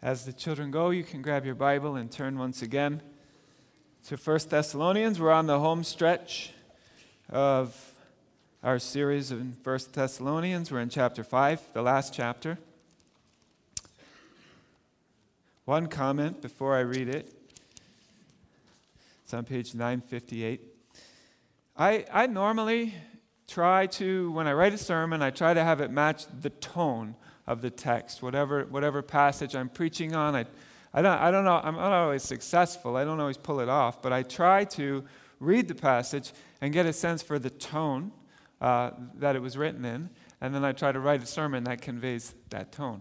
As 0.00 0.24
the 0.24 0.32
children 0.32 0.70
go, 0.70 0.90
you 0.90 1.02
can 1.02 1.22
grab 1.22 1.44
your 1.44 1.56
Bible 1.56 1.96
and 1.96 2.08
turn 2.08 2.38
once 2.38 2.62
again 2.62 3.02
to 4.06 4.16
1 4.16 4.38
Thessalonians. 4.48 5.18
We're 5.18 5.32
on 5.32 5.48
the 5.48 5.58
home 5.58 5.82
stretch 5.82 6.52
of 7.28 7.94
our 8.62 8.78
series 8.78 9.32
in 9.32 9.56
1 9.60 9.78
Thessalonians. 9.92 10.70
We're 10.70 10.78
in 10.78 10.88
chapter 10.88 11.24
5, 11.24 11.72
the 11.72 11.82
last 11.82 12.14
chapter. 12.14 12.58
One 15.64 15.88
comment 15.88 16.42
before 16.42 16.76
I 16.76 16.80
read 16.80 17.08
it. 17.08 17.34
It's 19.24 19.34
on 19.34 19.44
page 19.44 19.74
958. 19.74 20.60
I, 21.76 22.04
I 22.12 22.28
normally 22.28 22.94
try 23.48 23.86
to, 23.86 24.30
when 24.30 24.46
I 24.46 24.52
write 24.52 24.74
a 24.74 24.78
sermon, 24.78 25.22
I 25.22 25.30
try 25.30 25.54
to 25.54 25.64
have 25.64 25.80
it 25.80 25.90
match 25.90 26.26
the 26.40 26.50
tone 26.50 27.16
of 27.48 27.62
the 27.62 27.70
text, 27.70 28.22
whatever, 28.22 28.66
whatever 28.66 29.00
passage 29.00 29.56
I'm 29.56 29.70
preaching 29.70 30.14
on. 30.14 30.36
I, 30.36 30.44
I, 30.92 31.00
don't, 31.00 31.18
I 31.18 31.30
don't 31.30 31.46
know, 31.46 31.58
I'm 31.64 31.76
not 31.76 31.92
always 31.92 32.22
successful. 32.22 32.94
I 32.94 33.04
don't 33.04 33.18
always 33.18 33.38
pull 33.38 33.60
it 33.60 33.70
off, 33.70 34.02
but 34.02 34.12
I 34.12 34.22
try 34.22 34.64
to 34.64 35.02
read 35.40 35.66
the 35.66 35.74
passage 35.74 36.32
and 36.60 36.74
get 36.74 36.84
a 36.84 36.92
sense 36.92 37.22
for 37.22 37.38
the 37.38 37.48
tone 37.48 38.12
uh, 38.60 38.90
that 39.14 39.34
it 39.34 39.40
was 39.40 39.56
written 39.56 39.84
in, 39.86 40.10
and 40.42 40.54
then 40.54 40.62
I 40.62 40.72
try 40.72 40.92
to 40.92 41.00
write 41.00 41.22
a 41.22 41.26
sermon 41.26 41.64
that 41.64 41.80
conveys 41.80 42.34
that 42.50 42.70
tone. 42.70 43.00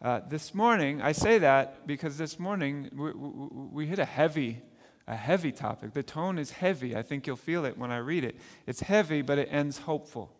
Uh, 0.00 0.20
this 0.28 0.54
morning, 0.54 1.02
I 1.02 1.10
say 1.10 1.38
that 1.38 1.84
because 1.84 2.18
this 2.18 2.38
morning 2.38 2.88
we, 2.94 3.10
we, 3.10 3.48
we 3.50 3.86
hit 3.86 3.98
a 3.98 4.04
heavy, 4.04 4.62
a 5.08 5.16
heavy 5.16 5.50
topic. 5.50 5.92
The 5.92 6.04
tone 6.04 6.38
is 6.38 6.52
heavy. 6.52 6.94
I 6.94 7.02
think 7.02 7.26
you'll 7.26 7.34
feel 7.34 7.64
it 7.64 7.76
when 7.76 7.90
I 7.90 7.96
read 7.96 8.22
it. 8.22 8.36
It's 8.64 8.80
heavy, 8.80 9.22
but 9.22 9.38
it 9.38 9.48
ends 9.50 9.78
hopeful. 9.78 10.30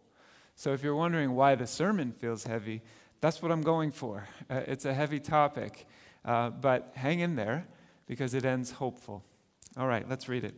So 0.54 0.72
if 0.72 0.84
you're 0.84 0.94
wondering 0.94 1.32
why 1.32 1.56
the 1.56 1.66
sermon 1.66 2.12
feels 2.12 2.44
heavy, 2.44 2.82
that's 3.20 3.42
what 3.42 3.50
I'm 3.50 3.62
going 3.62 3.90
for. 3.90 4.28
Uh, 4.48 4.62
it's 4.66 4.84
a 4.84 4.94
heavy 4.94 5.20
topic, 5.20 5.86
uh, 6.24 6.50
but 6.50 6.92
hang 6.94 7.20
in 7.20 7.36
there 7.36 7.66
because 8.06 8.34
it 8.34 8.44
ends 8.44 8.72
hopeful. 8.72 9.24
All 9.76 9.86
right, 9.86 10.08
let's 10.08 10.28
read 10.28 10.44
it. 10.44 10.54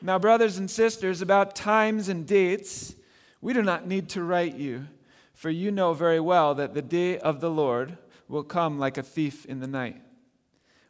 Now, 0.00 0.18
brothers 0.18 0.58
and 0.58 0.70
sisters, 0.70 1.22
about 1.22 1.54
times 1.54 2.08
and 2.08 2.26
dates, 2.26 2.96
we 3.40 3.52
do 3.52 3.62
not 3.62 3.86
need 3.86 4.08
to 4.10 4.22
write 4.22 4.56
you, 4.56 4.88
for 5.34 5.50
you 5.50 5.70
know 5.70 5.94
very 5.94 6.20
well 6.20 6.54
that 6.54 6.74
the 6.74 6.82
day 6.82 7.18
of 7.18 7.40
the 7.40 7.50
Lord 7.50 7.98
will 8.28 8.42
come 8.42 8.78
like 8.78 8.98
a 8.98 9.02
thief 9.02 9.44
in 9.46 9.60
the 9.60 9.66
night. 9.66 10.00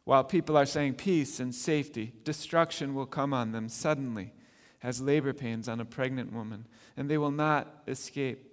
While 0.05 0.23
people 0.23 0.57
are 0.57 0.65
saying 0.65 0.95
peace 0.95 1.39
and 1.39 1.53
safety, 1.53 2.13
destruction 2.23 2.93
will 2.93 3.05
come 3.05 3.33
on 3.33 3.51
them 3.51 3.69
suddenly, 3.69 4.33
as 4.81 5.01
labor 5.01 5.33
pains 5.33 5.69
on 5.69 5.79
a 5.79 5.85
pregnant 5.85 6.33
woman, 6.33 6.67
and 6.97 7.09
they 7.09 7.17
will 7.17 7.31
not 7.31 7.83
escape. 7.87 8.52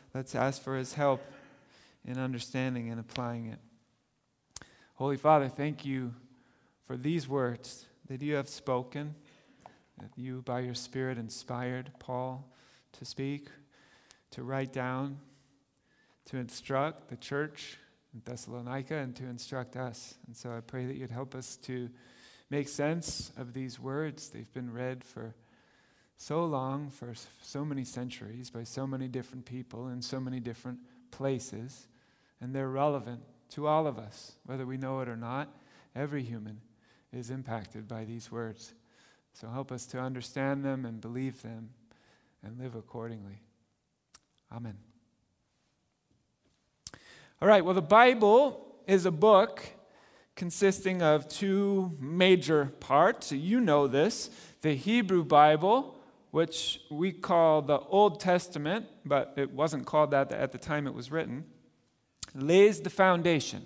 Let's 0.13 0.35
ask 0.35 0.61
for 0.61 0.75
his 0.75 0.93
help 0.93 1.21
in 2.03 2.17
understanding 2.17 2.89
and 2.89 2.99
applying 2.99 3.45
it. 3.45 3.59
Holy 4.95 5.15
Father, 5.15 5.47
thank 5.47 5.85
you 5.85 6.13
for 6.85 6.97
these 6.97 7.29
words 7.29 7.85
that 8.09 8.21
you 8.21 8.35
have 8.35 8.49
spoken, 8.49 9.15
that 9.99 10.11
you, 10.17 10.41
by 10.41 10.59
your 10.59 10.73
Spirit, 10.73 11.17
inspired 11.17 11.91
Paul 11.97 12.45
to 12.93 13.05
speak, 13.05 13.47
to 14.31 14.43
write 14.43 14.73
down, 14.73 15.17
to 16.25 16.37
instruct 16.37 17.07
the 17.07 17.15
church 17.15 17.77
in 18.13 18.21
Thessalonica, 18.25 18.97
and 18.97 19.15
to 19.15 19.23
instruct 19.23 19.77
us. 19.77 20.15
And 20.27 20.35
so 20.35 20.51
I 20.51 20.59
pray 20.59 20.85
that 20.87 20.97
you'd 20.97 21.09
help 21.09 21.35
us 21.35 21.55
to 21.63 21.89
make 22.49 22.67
sense 22.67 23.31
of 23.37 23.53
these 23.53 23.79
words. 23.79 24.27
They've 24.27 24.53
been 24.53 24.73
read 24.73 25.05
for 25.05 25.35
so 26.21 26.45
long, 26.45 26.91
for 26.91 27.15
so 27.41 27.65
many 27.65 27.83
centuries, 27.83 28.51
by 28.51 28.63
so 28.63 28.85
many 28.85 29.07
different 29.07 29.43
people 29.43 29.87
in 29.87 30.03
so 30.03 30.19
many 30.19 30.39
different 30.39 30.77
places, 31.09 31.87
and 32.39 32.53
they're 32.53 32.69
relevant 32.69 33.21
to 33.49 33.65
all 33.65 33.87
of 33.87 33.97
us, 33.97 34.33
whether 34.45 34.63
we 34.63 34.77
know 34.77 34.99
it 34.99 35.09
or 35.09 35.17
not. 35.17 35.49
Every 35.95 36.21
human 36.21 36.61
is 37.11 37.31
impacted 37.31 37.87
by 37.87 38.05
these 38.05 38.31
words. 38.31 38.75
So 39.33 39.49
help 39.49 39.71
us 39.71 39.87
to 39.87 39.99
understand 39.99 40.63
them 40.63 40.85
and 40.85 41.01
believe 41.01 41.41
them 41.41 41.71
and 42.43 42.59
live 42.59 42.75
accordingly. 42.75 43.41
Amen. 44.51 44.77
All 47.41 47.47
right, 47.47 47.65
well, 47.65 47.73
the 47.73 47.81
Bible 47.81 48.75
is 48.85 49.07
a 49.07 49.11
book 49.11 49.63
consisting 50.35 51.01
of 51.01 51.27
two 51.27 51.97
major 51.99 52.65
parts. 52.79 53.31
You 53.31 53.59
know 53.59 53.87
this 53.87 54.29
the 54.61 54.75
Hebrew 54.75 55.23
Bible 55.23 55.97
which 56.31 56.81
we 56.89 57.11
call 57.11 57.61
the 57.61 57.79
Old 57.79 58.19
Testament, 58.19 58.87
but 59.05 59.33
it 59.35 59.51
wasn't 59.51 59.85
called 59.85 60.11
that 60.11 60.31
at 60.31 60.51
the 60.51 60.57
time 60.57 60.87
it 60.87 60.93
was 60.93 61.11
written, 61.11 61.45
lays 62.33 62.81
the 62.81 62.89
foundation. 62.89 63.65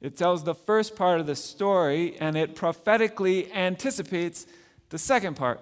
It 0.00 0.16
tells 0.16 0.42
the 0.42 0.54
first 0.54 0.96
part 0.96 1.20
of 1.20 1.26
the 1.26 1.36
story 1.36 2.16
and 2.18 2.36
it 2.36 2.56
prophetically 2.56 3.52
anticipates 3.52 4.46
the 4.88 4.98
second 4.98 5.36
part 5.36 5.60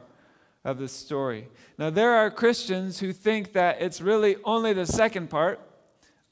of 0.64 0.78
the 0.78 0.88
story. 0.88 1.48
Now, 1.78 1.91
there 1.91 2.14
are 2.14 2.30
Christians 2.30 3.00
who 3.00 3.12
think 3.12 3.52
that 3.52 3.82
it's 3.82 4.00
really 4.00 4.36
only 4.44 4.72
the 4.72 4.86
second 4.86 5.30
part, 5.30 5.60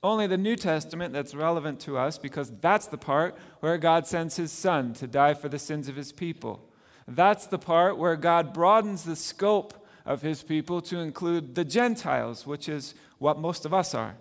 only 0.03 0.27
the 0.27 0.39
New 0.39 0.57
Testament 0.57 1.13
that's 1.13 1.35
relevant 1.35 1.81
to 1.81 1.99
us 1.99 2.19
because 2.19 2.53
that's 2.61 2.87
the 2.87 2.99
part 2.99 3.37
where 3.61 3.79
God 3.79 4.07
sends 4.07 4.37
his 4.37 4.53
son 4.53 4.95
to 4.95 5.07
die 5.07 5.35
for 5.35 5.49
the 5.49 5.59
sins 5.59 5.89
of 5.89 5.97
his 5.97 6.13
people. 6.13 6.69
That's 7.07 7.47
the 7.47 7.59
part 7.59 7.99
where 7.99 8.17
God 8.17 8.53
broadens 8.53 9.05
the 9.05 9.17
scope 9.17 9.87
of 10.09 10.23
his 10.23 10.43
people 10.43 10.81
to 10.81 10.99
include 10.99 11.55
the 11.55 11.67
Gentiles, 11.67 12.47
which 12.47 12.67
is 12.67 12.95
what 13.19 13.39
most 13.39 13.67
of 13.67 13.75
us 13.75 13.95
are. 13.95 14.17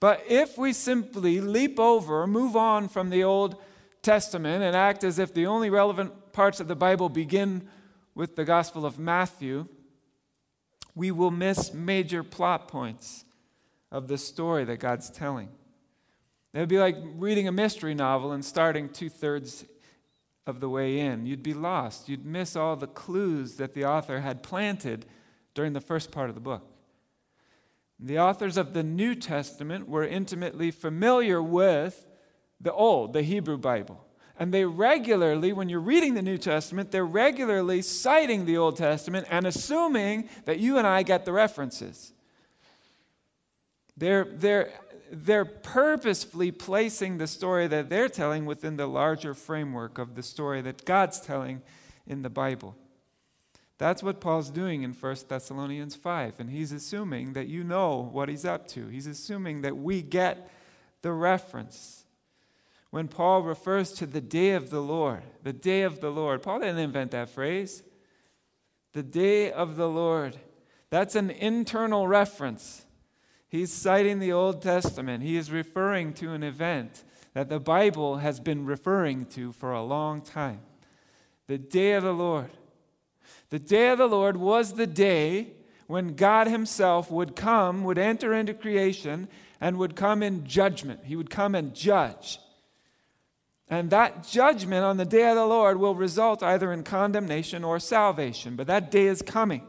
But 0.00 0.24
if 0.26 0.56
we 0.56 0.72
simply 0.72 1.38
leap 1.38 1.78
over, 1.78 2.26
move 2.26 2.56
on 2.56 2.88
from 2.88 3.10
the 3.10 3.22
Old 3.22 3.60
Testament, 4.00 4.64
and 4.64 4.74
act 4.74 5.04
as 5.04 5.18
if 5.18 5.34
the 5.34 5.46
only 5.46 5.68
relevant 5.68 6.32
parts 6.32 6.60
of 6.60 6.68
the 6.68 6.74
Bible 6.74 7.10
begin 7.10 7.68
with 8.14 8.36
the 8.36 8.44
Gospel 8.46 8.86
of 8.86 8.98
Matthew, 8.98 9.66
we 10.94 11.10
will 11.10 11.30
miss 11.30 11.74
major 11.74 12.22
plot 12.22 12.66
points 12.66 13.26
of 13.92 14.08
the 14.08 14.16
story 14.16 14.64
that 14.64 14.78
God's 14.78 15.10
telling. 15.10 15.50
It 16.54 16.60
would 16.60 16.70
be 16.70 16.78
like 16.78 16.96
reading 17.16 17.48
a 17.48 17.52
mystery 17.52 17.92
novel 17.92 18.32
and 18.32 18.42
starting 18.42 18.88
two 18.88 19.10
thirds 19.10 19.66
of 20.46 20.60
the 20.60 20.68
way 20.68 21.00
in. 21.00 21.26
You'd 21.26 21.42
be 21.42 21.54
lost. 21.54 22.08
You'd 22.08 22.24
miss 22.24 22.54
all 22.54 22.76
the 22.76 22.86
clues 22.86 23.56
that 23.56 23.74
the 23.74 23.84
author 23.84 24.20
had 24.20 24.42
planted 24.42 25.06
during 25.54 25.72
the 25.72 25.80
first 25.80 26.12
part 26.12 26.28
of 26.28 26.34
the 26.34 26.40
book. 26.40 26.70
The 27.98 28.18
authors 28.18 28.56
of 28.56 28.74
the 28.74 28.82
New 28.82 29.14
Testament 29.14 29.88
were 29.88 30.06
intimately 30.06 30.70
familiar 30.70 31.42
with 31.42 32.06
the 32.60 32.72
Old, 32.72 33.12
the 33.12 33.22
Hebrew 33.22 33.56
Bible. 33.56 34.04
And 34.38 34.52
they 34.52 34.66
regularly, 34.66 35.52
when 35.52 35.70
you're 35.70 35.80
reading 35.80 36.14
the 36.14 36.22
New 36.22 36.36
Testament, 36.36 36.90
they're 36.90 37.06
regularly 37.06 37.80
citing 37.80 38.44
the 38.44 38.58
Old 38.58 38.76
Testament 38.76 39.26
and 39.30 39.46
assuming 39.46 40.28
that 40.44 40.58
you 40.58 40.76
and 40.76 40.86
I 40.86 41.02
get 41.02 41.24
the 41.24 41.32
references. 41.32 42.12
They're, 43.96 44.24
they're 44.24 44.72
they're 45.10 45.44
purposefully 45.44 46.50
placing 46.50 47.18
the 47.18 47.26
story 47.26 47.66
that 47.68 47.88
they're 47.88 48.08
telling 48.08 48.46
within 48.46 48.76
the 48.76 48.86
larger 48.86 49.34
framework 49.34 49.98
of 49.98 50.14
the 50.14 50.22
story 50.22 50.60
that 50.62 50.84
God's 50.84 51.20
telling 51.20 51.62
in 52.06 52.22
the 52.22 52.30
Bible. 52.30 52.76
That's 53.78 54.02
what 54.02 54.20
Paul's 54.20 54.50
doing 54.50 54.82
in 54.82 54.92
1 54.92 55.16
Thessalonians 55.28 55.94
5. 55.94 56.40
And 56.40 56.50
he's 56.50 56.72
assuming 56.72 57.34
that 57.34 57.48
you 57.48 57.62
know 57.62 58.08
what 58.10 58.28
he's 58.28 58.44
up 58.44 58.66
to. 58.68 58.86
He's 58.86 59.06
assuming 59.06 59.62
that 59.62 59.76
we 59.76 60.00
get 60.00 60.50
the 61.02 61.12
reference. 61.12 62.04
When 62.90 63.08
Paul 63.08 63.42
refers 63.42 63.92
to 63.92 64.06
the 64.06 64.22
day 64.22 64.52
of 64.52 64.70
the 64.70 64.80
Lord, 64.80 65.22
the 65.42 65.52
day 65.52 65.82
of 65.82 66.00
the 66.00 66.10
Lord, 66.10 66.42
Paul 66.42 66.60
didn't 66.60 66.78
invent 66.78 67.10
that 67.10 67.28
phrase. 67.28 67.82
The 68.94 69.02
day 69.02 69.52
of 69.52 69.76
the 69.76 69.88
Lord. 69.88 70.38
That's 70.88 71.14
an 71.14 71.30
internal 71.30 72.08
reference. 72.08 72.85
He's 73.56 73.72
citing 73.72 74.18
the 74.18 74.32
Old 74.32 74.60
Testament. 74.60 75.22
He 75.22 75.38
is 75.38 75.50
referring 75.50 76.12
to 76.14 76.34
an 76.34 76.42
event 76.42 77.04
that 77.32 77.48
the 77.48 77.58
Bible 77.58 78.18
has 78.18 78.38
been 78.38 78.66
referring 78.66 79.24
to 79.26 79.50
for 79.52 79.72
a 79.72 79.82
long 79.82 80.20
time. 80.20 80.60
The 81.46 81.56
day 81.56 81.92
of 81.92 82.02
the 82.02 82.12
Lord. 82.12 82.50
The 83.48 83.58
day 83.58 83.88
of 83.88 83.96
the 83.96 84.08
Lord 84.08 84.36
was 84.36 84.74
the 84.74 84.86
day 84.86 85.54
when 85.86 86.16
God 86.16 86.48
Himself 86.48 87.10
would 87.10 87.34
come, 87.34 87.82
would 87.84 87.96
enter 87.96 88.34
into 88.34 88.52
creation, 88.52 89.26
and 89.58 89.78
would 89.78 89.96
come 89.96 90.22
in 90.22 90.46
judgment. 90.46 91.00
He 91.04 91.16
would 91.16 91.30
come 91.30 91.54
and 91.54 91.74
judge. 91.74 92.38
And 93.70 93.88
that 93.88 94.28
judgment 94.28 94.84
on 94.84 94.98
the 94.98 95.06
day 95.06 95.30
of 95.30 95.36
the 95.36 95.46
Lord 95.46 95.78
will 95.78 95.94
result 95.94 96.42
either 96.42 96.74
in 96.74 96.82
condemnation 96.82 97.64
or 97.64 97.78
salvation, 97.78 98.54
but 98.54 98.66
that 98.66 98.90
day 98.90 99.06
is 99.06 99.22
coming. 99.22 99.66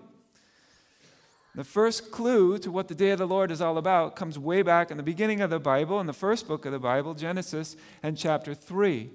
The 1.57 1.63
first 1.63 2.11
clue 2.11 2.59
to 2.59 2.69
what 2.69 2.87
the 2.87 2.93
day 2.93 3.09
of 3.09 3.17
the 3.17 3.25
Lord 3.25 3.49
is 3.49 3.61
all 3.61 3.79
about 3.79 4.15
comes 4.15 4.37
way 4.37 4.61
back 4.61 4.91
in 4.91 4.97
the 4.97 5.01
beginning 5.01 5.41
of 5.41 5.49
the 5.49 5.59
Bible, 5.59 5.99
in 5.99 6.05
the 6.05 6.13
first 6.13 6.47
book 6.47 6.67
of 6.67 6.71
the 6.71 6.77
Bible, 6.77 7.15
Genesis 7.15 7.75
and 8.03 8.15
chapter 8.15 8.53
3. 8.53 9.09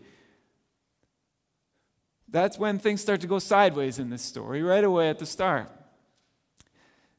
That's 2.27 2.59
when 2.59 2.81
things 2.81 3.01
start 3.01 3.21
to 3.21 3.29
go 3.29 3.39
sideways 3.39 4.01
in 4.01 4.11
this 4.11 4.23
story, 4.23 4.61
right 4.61 4.83
away 4.83 5.09
at 5.09 5.21
the 5.21 5.25
start. 5.25 5.71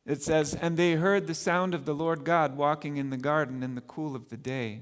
It 0.05 0.21
says, 0.21 0.55
And 0.55 0.75
they 0.75 0.95
heard 0.95 1.27
the 1.27 1.33
sound 1.33 1.73
of 1.73 1.85
the 1.85 1.95
Lord 1.95 2.25
God 2.25 2.57
walking 2.57 2.97
in 2.97 3.09
the 3.09 3.15
garden 3.15 3.63
in 3.63 3.75
the 3.75 3.81
cool 3.81 4.17
of 4.17 4.27
the 4.27 4.35
day. 4.35 4.81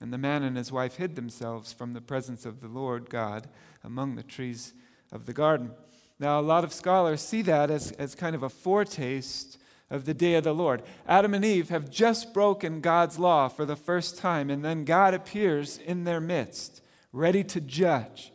And 0.00 0.14
the 0.14 0.16
man 0.16 0.42
and 0.42 0.56
his 0.56 0.72
wife 0.72 0.96
hid 0.96 1.14
themselves 1.14 1.74
from 1.74 1.92
the 1.92 2.00
presence 2.00 2.46
of 2.46 2.62
the 2.62 2.68
Lord 2.68 3.10
God 3.10 3.48
among 3.82 4.14
the 4.14 4.22
trees 4.22 4.72
of 5.12 5.26
the 5.26 5.34
garden. 5.34 5.72
Now, 6.18 6.40
a 6.40 6.40
lot 6.40 6.64
of 6.64 6.72
scholars 6.72 7.20
see 7.20 7.42
that 7.42 7.70
as, 7.70 7.92
as 7.92 8.14
kind 8.14 8.34
of 8.34 8.42
a 8.42 8.48
foretaste 8.48 9.58
of 9.90 10.04
the 10.06 10.14
day 10.14 10.34
of 10.34 10.44
the 10.44 10.54
Lord. 10.54 10.82
Adam 11.06 11.34
and 11.34 11.44
Eve 11.44 11.68
have 11.68 11.90
just 11.90 12.34
broken 12.34 12.80
God's 12.80 13.18
law 13.18 13.48
for 13.48 13.64
the 13.64 13.76
first 13.76 14.18
time, 14.18 14.50
and 14.50 14.64
then 14.64 14.84
God 14.84 15.14
appears 15.14 15.78
in 15.78 16.04
their 16.04 16.20
midst, 16.20 16.82
ready 17.12 17.44
to 17.44 17.60
judge. 17.60 18.32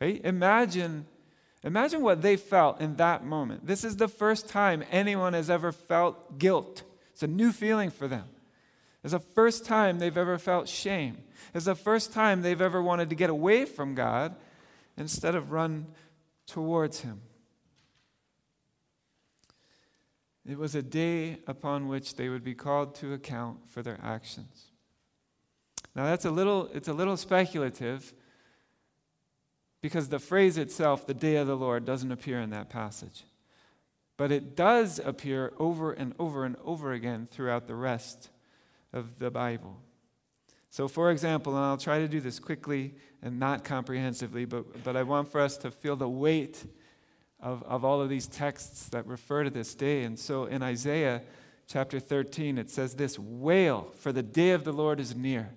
Right? 0.00 0.20
Imagine, 0.24 1.06
imagine 1.62 2.02
what 2.02 2.22
they 2.22 2.36
felt 2.36 2.80
in 2.80 2.96
that 2.96 3.24
moment. 3.24 3.66
This 3.66 3.84
is 3.84 3.96
the 3.96 4.08
first 4.08 4.48
time 4.48 4.84
anyone 4.90 5.32
has 5.32 5.50
ever 5.50 5.72
felt 5.72 6.38
guilt. 6.38 6.82
It's 7.12 7.22
a 7.22 7.26
new 7.26 7.52
feeling 7.52 7.90
for 7.90 8.08
them. 8.08 8.24
It's 9.02 9.12
the 9.12 9.20
first 9.20 9.64
time 9.64 9.98
they've 9.98 10.16
ever 10.16 10.38
felt 10.38 10.68
shame. 10.68 11.18
It's 11.54 11.66
the 11.66 11.74
first 11.74 12.12
time 12.12 12.42
they've 12.42 12.60
ever 12.60 12.82
wanted 12.82 13.08
to 13.10 13.14
get 13.14 13.30
away 13.30 13.64
from 13.64 13.94
God 13.94 14.34
instead 14.96 15.34
of 15.34 15.52
run 15.52 15.86
towards 16.46 17.00
Him. 17.00 17.20
It 20.48 20.58
was 20.58 20.74
a 20.74 20.82
day 20.82 21.38
upon 21.46 21.88
which 21.88 22.14
they 22.14 22.28
would 22.28 22.44
be 22.44 22.54
called 22.54 22.94
to 22.96 23.12
account 23.12 23.68
for 23.68 23.82
their 23.82 23.98
actions. 24.02 24.70
Now 25.94 26.04
that's 26.04 26.24
a 26.24 26.30
little 26.30 26.70
it's 26.72 26.88
a 26.88 26.92
little 26.92 27.16
speculative 27.16 28.12
because 29.82 30.08
the 30.08 30.18
phrase 30.18 30.58
itself, 30.58 31.06
the 31.06 31.14
day 31.14 31.36
of 31.36 31.46
the 31.46 31.56
Lord, 31.56 31.84
doesn't 31.84 32.12
appear 32.12 32.40
in 32.40 32.50
that 32.50 32.70
passage. 32.70 33.24
But 34.16 34.32
it 34.32 34.56
does 34.56 34.98
appear 34.98 35.52
over 35.58 35.92
and 35.92 36.14
over 36.18 36.44
and 36.44 36.56
over 36.64 36.92
again 36.92 37.28
throughout 37.30 37.66
the 37.66 37.74
rest 37.74 38.30
of 38.92 39.18
the 39.18 39.30
Bible. 39.30 39.76
So, 40.70 40.88
for 40.88 41.10
example, 41.10 41.54
and 41.56 41.64
I'll 41.64 41.76
try 41.76 41.98
to 41.98 42.08
do 42.08 42.20
this 42.20 42.38
quickly 42.38 42.94
and 43.22 43.38
not 43.38 43.64
comprehensively, 43.64 44.44
but, 44.44 44.82
but 44.84 44.96
I 44.96 45.02
want 45.02 45.30
for 45.30 45.40
us 45.40 45.56
to 45.58 45.70
feel 45.70 45.96
the 45.96 46.08
weight 46.08 46.64
of, 47.46 47.62
of 47.62 47.84
all 47.84 48.02
of 48.02 48.08
these 48.08 48.26
texts 48.26 48.88
that 48.88 49.06
refer 49.06 49.44
to 49.44 49.50
this 49.50 49.76
day. 49.76 50.02
And 50.02 50.18
so 50.18 50.46
in 50.46 50.64
Isaiah 50.64 51.22
chapter 51.68 52.00
13, 52.00 52.58
it 52.58 52.68
says 52.68 52.96
this 52.96 53.20
Wail, 53.20 53.92
for 53.94 54.10
the 54.10 54.22
day 54.22 54.50
of 54.50 54.64
the 54.64 54.72
Lord 54.72 54.98
is 54.98 55.14
near. 55.14 55.50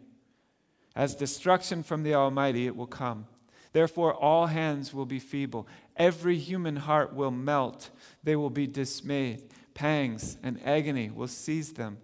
As 0.95 1.15
destruction 1.15 1.81
from 1.81 2.03
the 2.03 2.13
Almighty, 2.13 2.67
it 2.67 2.75
will 2.75 2.85
come. 2.85 3.25
Therefore, 3.73 4.13
all 4.13 4.45
hands 4.45 4.93
will 4.93 5.07
be 5.07 5.17
feeble. 5.17 5.67
Every 5.95 6.37
human 6.37 6.75
heart 6.75 7.15
will 7.15 7.31
melt. 7.31 7.89
They 8.23 8.35
will 8.35 8.51
be 8.51 8.67
dismayed. 8.67 9.49
Pangs 9.73 10.37
and 10.43 10.59
agony 10.63 11.09
will 11.09 11.27
seize 11.27 11.73
them. 11.73 11.97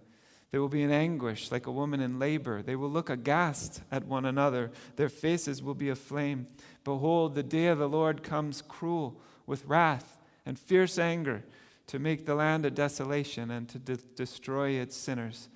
They 0.50 0.58
will 0.58 0.68
be 0.68 0.82
in 0.82 0.90
anguish 0.90 1.52
like 1.52 1.66
a 1.66 1.72
woman 1.72 2.00
in 2.00 2.18
labor. 2.18 2.60
They 2.60 2.74
will 2.74 2.90
look 2.90 3.08
aghast 3.08 3.82
at 3.92 4.06
one 4.06 4.24
another. 4.24 4.72
Their 4.96 5.08
faces 5.08 5.62
will 5.62 5.74
be 5.74 5.90
aflame. 5.90 6.48
Behold, 6.82 7.36
the 7.36 7.42
day 7.44 7.66
of 7.66 7.78
the 7.78 7.88
Lord 7.88 8.24
comes 8.24 8.62
cruel 8.62 9.20
with 9.46 9.64
wrath 9.66 10.18
and 10.44 10.58
fierce 10.58 10.98
anger 10.98 11.44
to 11.86 11.98
make 11.98 12.26
the 12.26 12.34
land 12.34 12.66
a 12.66 12.70
desolation 12.70 13.50
and 13.50 13.68
to 13.68 13.78
de- 13.78 13.96
destroy 13.96 14.70
its 14.70 14.96
sinners 14.96 15.48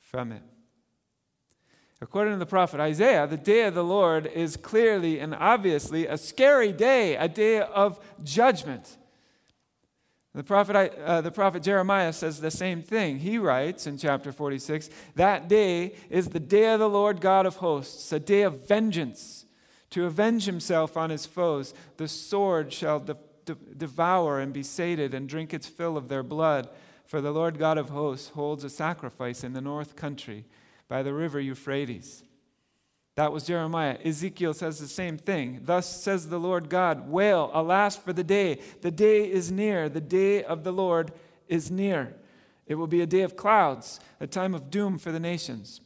from 0.00 0.32
it. 0.32 0.42
According 2.00 2.34
to 2.34 2.38
the 2.38 2.46
prophet 2.46 2.78
Isaiah, 2.80 3.26
the 3.26 3.36
day 3.38 3.62
of 3.62 3.74
the 3.74 3.84
Lord 3.84 4.26
is 4.26 4.56
clearly 4.56 5.18
and 5.18 5.34
obviously 5.34 6.06
a 6.06 6.18
scary 6.18 6.72
day, 6.72 7.16
a 7.16 7.28
day 7.28 7.60
of 7.60 7.98
judgment. 8.22 8.98
The 10.34 10.44
prophet, 10.44 10.94
uh, 11.02 11.22
the 11.22 11.30
prophet 11.30 11.62
Jeremiah 11.62 12.12
says 12.12 12.42
the 12.42 12.50
same 12.50 12.82
thing. 12.82 13.20
He 13.20 13.38
writes 13.38 13.86
in 13.86 13.96
chapter 13.96 14.32
46 14.32 14.90
That 15.14 15.48
day 15.48 15.94
is 16.10 16.28
the 16.28 16.40
day 16.40 16.74
of 16.74 16.80
the 16.80 16.90
Lord 16.90 17.22
God 17.22 17.46
of 17.46 17.56
hosts, 17.56 18.12
a 18.12 18.20
day 18.20 18.42
of 18.42 18.68
vengeance, 18.68 19.46
to 19.90 20.04
avenge 20.04 20.44
himself 20.44 20.94
on 20.98 21.08
his 21.08 21.24
foes. 21.24 21.72
The 21.96 22.08
sword 22.08 22.70
shall 22.74 23.00
de- 23.00 23.16
de- 23.46 23.54
devour 23.54 24.38
and 24.38 24.52
be 24.52 24.62
sated 24.62 25.14
and 25.14 25.28
drink 25.28 25.54
its 25.54 25.66
fill 25.66 25.96
of 25.96 26.08
their 26.08 26.22
blood. 26.22 26.68
For 27.06 27.20
the 27.20 27.32
Lord 27.32 27.58
God 27.58 27.78
of 27.78 27.88
hosts 27.88 28.30
holds 28.30 28.64
a 28.64 28.70
sacrifice 28.70 29.42
in 29.42 29.54
the 29.54 29.60
north 29.60 29.96
country 29.96 30.44
by 30.88 31.02
the 31.02 31.14
river 31.14 31.40
Euphrates. 31.40 32.24
That 33.14 33.32
was 33.32 33.44
Jeremiah. 33.44 33.96
Ezekiel 34.04 34.52
says 34.52 34.78
the 34.78 34.88
same 34.88 35.16
thing. 35.16 35.60
Thus 35.62 36.02
says 36.02 36.28
the 36.28 36.38
Lord 36.38 36.68
God 36.68 37.08
Wail, 37.08 37.50
alas 37.54 37.96
for 37.96 38.12
the 38.12 38.24
day. 38.24 38.60
The 38.82 38.90
day 38.90 39.30
is 39.30 39.50
near. 39.50 39.88
The 39.88 40.02
day 40.02 40.44
of 40.44 40.64
the 40.64 40.72
Lord 40.72 41.12
is 41.48 41.70
near. 41.70 42.14
It 42.66 42.74
will 42.74 42.86
be 42.86 43.00
a 43.00 43.06
day 43.06 43.22
of 43.22 43.36
clouds, 43.36 44.00
a 44.20 44.26
time 44.26 44.54
of 44.54 44.70
doom 44.70 44.98
for 44.98 45.12
the 45.12 45.20
nations. 45.20 45.80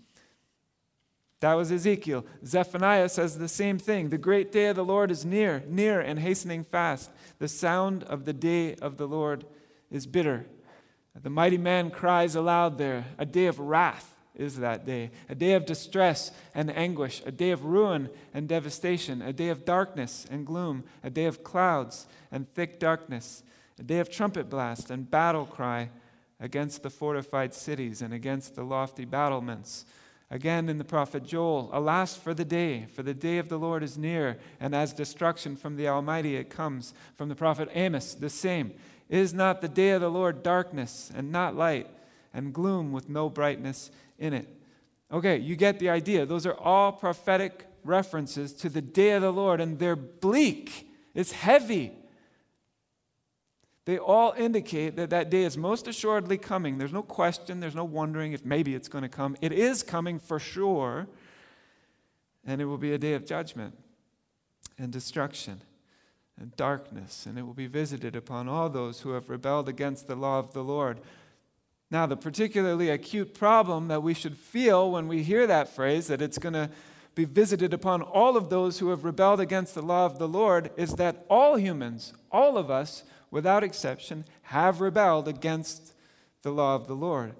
That 1.40 1.54
was 1.54 1.72
Ezekiel. 1.72 2.26
Zephaniah 2.44 3.08
says 3.08 3.38
the 3.38 3.48
same 3.48 3.78
thing. 3.78 4.10
The 4.10 4.18
great 4.18 4.52
day 4.52 4.66
of 4.66 4.76
the 4.76 4.84
Lord 4.84 5.10
is 5.10 5.24
near, 5.24 5.64
near 5.66 5.98
and 5.98 6.18
hastening 6.18 6.64
fast. 6.64 7.10
The 7.38 7.48
sound 7.48 8.04
of 8.04 8.26
the 8.26 8.34
day 8.34 8.74
of 8.76 8.98
the 8.98 9.08
Lord 9.08 9.46
is 9.90 10.06
bitter. 10.06 10.44
The 11.20 11.30
mighty 11.30 11.56
man 11.56 11.90
cries 11.90 12.34
aloud 12.34 12.76
there. 12.76 13.06
A 13.18 13.24
day 13.24 13.46
of 13.46 13.58
wrath 13.58 14.14
is 14.34 14.58
that 14.58 14.84
day. 14.84 15.10
A 15.30 15.34
day 15.34 15.54
of 15.54 15.64
distress 15.64 16.30
and 16.54 16.74
anguish. 16.76 17.22
A 17.24 17.32
day 17.32 17.52
of 17.52 17.64
ruin 17.64 18.10
and 18.34 18.46
devastation. 18.46 19.22
A 19.22 19.32
day 19.32 19.48
of 19.48 19.64
darkness 19.64 20.26
and 20.30 20.46
gloom. 20.46 20.84
A 21.02 21.08
day 21.08 21.24
of 21.24 21.42
clouds 21.42 22.06
and 22.30 22.52
thick 22.52 22.78
darkness. 22.78 23.42
A 23.78 23.82
day 23.82 23.98
of 23.98 24.10
trumpet 24.10 24.50
blast 24.50 24.90
and 24.90 25.10
battle 25.10 25.46
cry 25.46 25.88
against 26.38 26.82
the 26.82 26.90
fortified 26.90 27.54
cities 27.54 28.02
and 28.02 28.12
against 28.12 28.56
the 28.56 28.62
lofty 28.62 29.06
battlements 29.06 29.86
Again 30.30 30.68
in 30.68 30.78
the 30.78 30.84
prophet 30.84 31.24
Joel, 31.24 31.70
alas 31.72 32.16
for 32.16 32.34
the 32.34 32.44
day, 32.44 32.86
for 32.94 33.02
the 33.02 33.14
day 33.14 33.38
of 33.38 33.48
the 33.48 33.58
Lord 33.58 33.82
is 33.82 33.98
near, 33.98 34.38
and 34.60 34.74
as 34.74 34.92
destruction 34.92 35.56
from 35.56 35.76
the 35.76 35.88
Almighty 35.88 36.36
it 36.36 36.50
comes. 36.50 36.94
From 37.16 37.28
the 37.28 37.34
prophet 37.34 37.68
Amos, 37.74 38.14
the 38.14 38.30
same. 38.30 38.72
Is 39.08 39.34
not 39.34 39.60
the 39.60 39.68
day 39.68 39.90
of 39.90 40.00
the 40.00 40.08
Lord 40.08 40.44
darkness 40.44 41.10
and 41.12 41.32
not 41.32 41.56
light, 41.56 41.88
and 42.32 42.54
gloom 42.54 42.92
with 42.92 43.08
no 43.08 43.28
brightness 43.28 43.90
in 44.20 44.32
it? 44.32 44.48
Okay, 45.10 45.36
you 45.36 45.56
get 45.56 45.80
the 45.80 45.90
idea. 45.90 46.24
Those 46.24 46.46
are 46.46 46.54
all 46.54 46.92
prophetic 46.92 47.66
references 47.82 48.52
to 48.52 48.68
the 48.68 48.80
day 48.80 49.10
of 49.10 49.22
the 49.22 49.32
Lord, 49.32 49.60
and 49.60 49.80
they're 49.80 49.96
bleak. 49.96 50.88
It's 51.12 51.32
heavy. 51.32 51.92
They 53.90 53.98
all 53.98 54.34
indicate 54.38 54.94
that 54.94 55.10
that 55.10 55.30
day 55.30 55.42
is 55.42 55.58
most 55.58 55.88
assuredly 55.88 56.38
coming. 56.38 56.78
There's 56.78 56.92
no 56.92 57.02
question, 57.02 57.58
there's 57.58 57.74
no 57.74 57.82
wondering 57.82 58.32
if 58.32 58.44
maybe 58.44 58.72
it's 58.76 58.86
going 58.86 59.02
to 59.02 59.08
come. 59.08 59.36
It 59.40 59.50
is 59.50 59.82
coming 59.82 60.20
for 60.20 60.38
sure, 60.38 61.08
and 62.46 62.60
it 62.60 62.66
will 62.66 62.78
be 62.78 62.92
a 62.92 62.98
day 62.98 63.14
of 63.14 63.26
judgment 63.26 63.76
and 64.78 64.92
destruction 64.92 65.62
and 66.38 66.54
darkness, 66.54 67.26
and 67.26 67.36
it 67.36 67.42
will 67.42 67.52
be 67.52 67.66
visited 67.66 68.14
upon 68.14 68.48
all 68.48 68.68
those 68.68 69.00
who 69.00 69.10
have 69.10 69.28
rebelled 69.28 69.68
against 69.68 70.06
the 70.06 70.14
law 70.14 70.38
of 70.38 70.52
the 70.52 70.62
Lord. 70.62 71.00
Now, 71.90 72.06
the 72.06 72.16
particularly 72.16 72.90
acute 72.90 73.34
problem 73.34 73.88
that 73.88 74.04
we 74.04 74.14
should 74.14 74.36
feel 74.36 74.88
when 74.88 75.08
we 75.08 75.24
hear 75.24 75.48
that 75.48 75.68
phrase, 75.68 76.06
that 76.06 76.22
it's 76.22 76.38
going 76.38 76.52
to 76.52 76.70
be 77.16 77.24
visited 77.24 77.74
upon 77.74 78.02
all 78.02 78.36
of 78.36 78.50
those 78.50 78.78
who 78.78 78.90
have 78.90 79.04
rebelled 79.04 79.40
against 79.40 79.74
the 79.74 79.82
law 79.82 80.06
of 80.06 80.20
the 80.20 80.28
Lord, 80.28 80.70
is 80.76 80.94
that 80.94 81.26
all 81.28 81.56
humans, 81.56 82.12
all 82.30 82.56
of 82.56 82.70
us, 82.70 83.02
without 83.30 83.62
exception, 83.62 84.24
have 84.42 84.80
rebelled 84.80 85.28
against 85.28 85.94
the 86.42 86.50
law 86.50 86.74
of 86.74 86.86
the 86.86 86.94
Lord. 86.94 87.34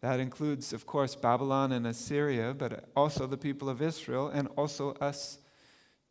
That 0.00 0.20
includes, 0.20 0.72
of 0.72 0.86
course, 0.86 1.14
Babylon 1.14 1.72
and 1.72 1.86
Assyria, 1.86 2.54
but 2.56 2.88
also 2.96 3.26
the 3.26 3.36
people 3.36 3.68
of 3.68 3.82
Israel 3.82 4.28
and 4.28 4.48
also 4.56 4.94
us 4.94 5.38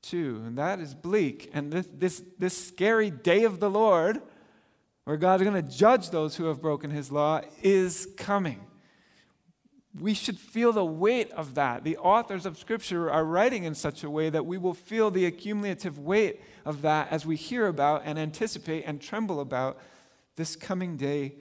too. 0.01 0.43
And 0.45 0.57
that 0.57 0.79
is 0.79 0.93
bleak. 0.93 1.49
And 1.53 1.71
this, 1.71 1.87
this, 1.91 2.23
this 2.37 2.67
scary 2.67 3.09
day 3.09 3.43
of 3.43 3.59
the 3.59 3.69
Lord, 3.69 4.21
where 5.05 5.17
God 5.17 5.41
is 5.41 5.47
going 5.47 5.63
to 5.63 5.69
judge 5.69 6.11
those 6.11 6.35
who 6.35 6.45
have 6.45 6.61
broken 6.61 6.91
his 6.91 7.11
law, 7.11 7.41
is 7.63 8.07
coming. 8.15 8.65
We 9.97 10.13
should 10.13 10.37
feel 10.37 10.71
the 10.71 10.85
weight 10.85 11.31
of 11.31 11.55
that. 11.55 11.83
The 11.83 11.97
authors 11.97 12.45
of 12.45 12.57
Scripture 12.57 13.09
are 13.09 13.25
writing 13.25 13.63
in 13.63 13.73
such 13.73 14.03
a 14.03 14.09
way 14.09 14.29
that 14.29 14.45
we 14.45 14.57
will 14.57 14.75
feel 14.75 15.09
the 15.09 15.25
accumulative 15.25 15.97
weight 15.97 16.41
of 16.63 16.83
that 16.83 17.11
as 17.11 17.25
we 17.25 17.35
hear 17.35 17.65
about 17.67 18.03
and 18.05 18.19
anticipate 18.19 18.83
and 18.85 19.01
tremble 19.01 19.39
about 19.39 19.79
this 20.35 20.55
coming 20.55 20.95
day 20.95 21.35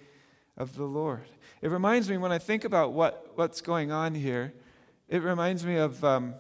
of 0.57 0.77
the 0.77 0.85
Lord. 0.85 1.27
It 1.61 1.71
reminds 1.71 2.09
me, 2.09 2.17
when 2.17 2.33
I 2.33 2.39
think 2.39 2.65
about 2.65 2.93
what, 2.93 3.33
what's 3.35 3.61
going 3.61 3.93
on 3.93 4.15
here, 4.15 4.55
it 5.09 5.23
reminds 5.23 5.65
me 5.65 5.77
of 5.77 6.03
um, 6.03 6.35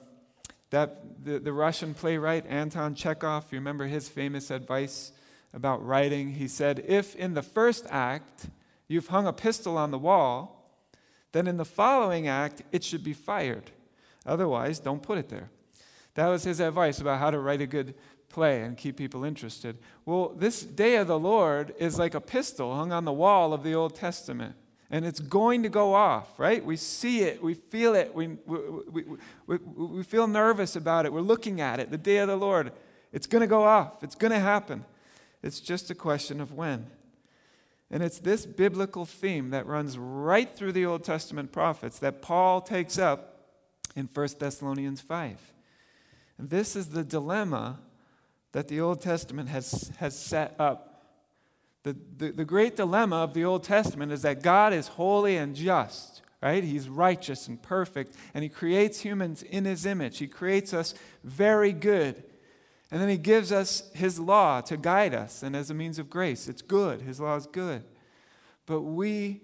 that 0.70 1.24
the, 1.24 1.38
the 1.38 1.52
Russian 1.52 1.94
playwright 1.94 2.46
Anton 2.46 2.94
Chekhov. 2.94 3.46
You 3.50 3.58
remember 3.58 3.86
his 3.86 4.08
famous 4.08 4.50
advice 4.50 5.12
about 5.52 5.84
writing? 5.84 6.32
He 6.32 6.48
said, 6.48 6.84
If 6.86 7.14
in 7.16 7.34
the 7.34 7.42
first 7.42 7.86
act 7.90 8.46
you've 8.86 9.08
hung 9.08 9.26
a 9.26 9.32
pistol 9.32 9.76
on 9.76 9.90
the 9.90 9.98
wall, 9.98 10.57
then 11.38 11.46
in 11.46 11.56
the 11.56 11.64
following 11.64 12.26
act 12.26 12.62
it 12.72 12.82
should 12.82 13.04
be 13.04 13.12
fired. 13.12 13.70
Otherwise, 14.26 14.80
don't 14.80 15.02
put 15.02 15.18
it 15.18 15.28
there. 15.28 15.50
That 16.14 16.26
was 16.26 16.42
his 16.42 16.58
advice 16.58 17.00
about 17.00 17.20
how 17.20 17.30
to 17.30 17.38
write 17.38 17.60
a 17.60 17.66
good 17.66 17.94
play 18.28 18.62
and 18.62 18.76
keep 18.76 18.96
people 18.96 19.22
interested. 19.22 19.78
Well, 20.04 20.30
this 20.30 20.62
day 20.62 20.96
of 20.96 21.06
the 21.06 21.18
Lord 21.18 21.74
is 21.78 21.96
like 21.96 22.14
a 22.14 22.20
pistol 22.20 22.74
hung 22.74 22.90
on 22.90 23.04
the 23.04 23.12
wall 23.12 23.52
of 23.52 23.62
the 23.62 23.72
Old 23.72 23.94
Testament 23.94 24.56
and 24.90 25.04
it's 25.06 25.20
going 25.20 25.62
to 25.62 25.68
go 25.68 25.94
off, 25.94 26.40
right? 26.40 26.64
We 26.64 26.76
see 26.76 27.20
it, 27.20 27.40
we 27.40 27.54
feel 27.54 27.94
it, 27.94 28.12
we, 28.12 28.38
we, 28.46 29.04
we, 29.46 29.56
we, 29.56 30.02
feel 30.02 30.26
nervous 30.26 30.74
about 30.74 31.06
it, 31.06 31.12
we're 31.12 31.20
looking 31.20 31.60
at 31.60 31.78
it, 31.78 31.90
the 31.90 31.98
day 31.98 32.16
of 32.18 32.26
the 32.26 32.36
Lord. 32.36 32.72
It's 33.12 33.26
going 33.28 33.42
to 33.42 33.46
go 33.46 33.64
off, 33.64 34.02
it's 34.02 34.16
going 34.16 34.32
to 34.32 34.40
happen. 34.40 34.84
It's 35.42 35.60
just 35.60 35.90
a 35.90 35.94
question 35.94 36.40
of 36.40 36.52
when. 36.52 36.86
And 37.90 38.02
it's 38.02 38.18
this 38.18 38.44
biblical 38.44 39.06
theme 39.06 39.50
that 39.50 39.66
runs 39.66 39.96
right 39.96 40.54
through 40.54 40.72
the 40.72 40.84
Old 40.84 41.04
Testament 41.04 41.52
prophets 41.52 41.98
that 42.00 42.20
Paul 42.20 42.60
takes 42.60 42.98
up 42.98 43.46
in 43.96 44.08
1 44.12 44.28
Thessalonians 44.38 45.00
5. 45.00 45.52
And 46.36 46.50
this 46.50 46.76
is 46.76 46.90
the 46.90 47.04
dilemma 47.04 47.80
that 48.52 48.68
the 48.68 48.80
Old 48.80 49.00
Testament 49.00 49.48
has, 49.48 49.90
has 49.98 50.18
set 50.18 50.54
up 50.58 50.88
the, 51.88 51.96
the, 52.16 52.32
the 52.32 52.44
great 52.44 52.76
dilemma 52.76 53.16
of 53.16 53.34
the 53.34 53.44
Old 53.44 53.64
Testament 53.64 54.12
is 54.12 54.22
that 54.22 54.42
God 54.42 54.72
is 54.72 54.88
holy 54.88 55.36
and 55.36 55.54
just, 55.54 56.22
right? 56.42 56.62
He's 56.62 56.88
righteous 56.88 57.48
and 57.48 57.62
perfect, 57.62 58.14
and 58.34 58.42
He 58.42 58.48
creates 58.48 59.00
humans 59.00 59.42
in 59.42 59.64
His 59.64 59.86
image. 59.86 60.18
He 60.18 60.26
creates 60.26 60.74
us 60.74 60.94
very 61.24 61.72
good. 61.72 62.24
And 62.90 63.00
then 63.00 63.08
He 63.08 63.18
gives 63.18 63.52
us 63.52 63.90
His 63.94 64.18
law 64.18 64.60
to 64.62 64.76
guide 64.76 65.14
us 65.14 65.42
and 65.42 65.54
as 65.54 65.70
a 65.70 65.74
means 65.74 65.98
of 65.98 66.08
grace. 66.08 66.48
It's 66.48 66.62
good. 66.62 67.02
His 67.02 67.20
law 67.20 67.36
is 67.36 67.46
good. 67.46 67.84
But 68.66 68.82
we 68.82 69.42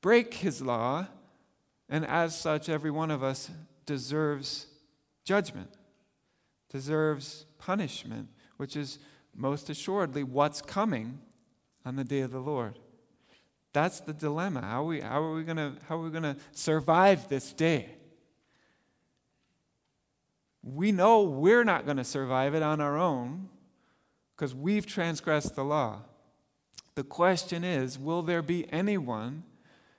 break 0.00 0.34
His 0.34 0.62
law, 0.62 1.06
and 1.88 2.06
as 2.06 2.38
such, 2.38 2.68
every 2.68 2.90
one 2.90 3.10
of 3.10 3.22
us 3.22 3.50
deserves 3.86 4.66
judgment, 5.24 5.70
deserves 6.70 7.46
punishment, 7.58 8.28
which 8.56 8.76
is 8.76 8.98
most 9.34 9.70
assuredly 9.70 10.22
what's 10.24 10.60
coming 10.60 11.18
on 11.84 11.96
the 11.96 12.04
day 12.04 12.20
of 12.20 12.30
the 12.30 12.40
Lord. 12.40 12.78
That's 13.72 14.00
the 14.00 14.12
dilemma. 14.12 14.62
How 14.62 14.82
are 14.82 14.86
we, 14.86 15.00
how 15.00 15.22
are 15.22 15.34
we 15.34 15.44
going 15.44 16.22
to 16.22 16.36
survive 16.52 17.28
this 17.28 17.52
day? 17.52 17.97
We 20.62 20.92
know 20.92 21.22
we're 21.22 21.64
not 21.64 21.84
going 21.84 21.96
to 21.98 22.04
survive 22.04 22.54
it 22.54 22.62
on 22.62 22.80
our 22.80 22.96
own 22.96 23.48
because 24.34 24.54
we've 24.54 24.86
transgressed 24.86 25.56
the 25.56 25.64
law. 25.64 26.02
The 26.94 27.04
question 27.04 27.64
is 27.64 27.98
will 27.98 28.22
there 28.22 28.42
be 28.42 28.70
anyone 28.72 29.44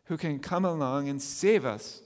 who 0.06 0.18
can 0.18 0.40
come 0.40 0.66
along 0.66 1.08
and 1.08 1.22
save 1.22 1.66
us 1.66 2.02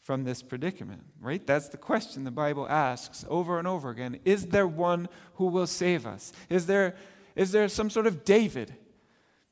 from 0.00 0.24
this 0.24 0.42
predicament? 0.42 1.04
Right? 1.20 1.46
That's 1.46 1.68
the 1.68 1.76
question 1.76 2.24
the 2.24 2.30
Bible 2.30 2.66
asks 2.68 3.24
over 3.28 3.58
and 3.58 3.68
over 3.68 3.90
again. 3.90 4.20
Is 4.24 4.46
there 4.46 4.66
one 4.66 5.08
who 5.34 5.46
will 5.46 5.66
save 5.66 6.06
us? 6.06 6.32
Is 6.48 6.66
there, 6.66 6.96
is 7.36 7.52
there 7.52 7.68
some 7.68 7.90
sort 7.90 8.06
of 8.06 8.24
David 8.24 8.74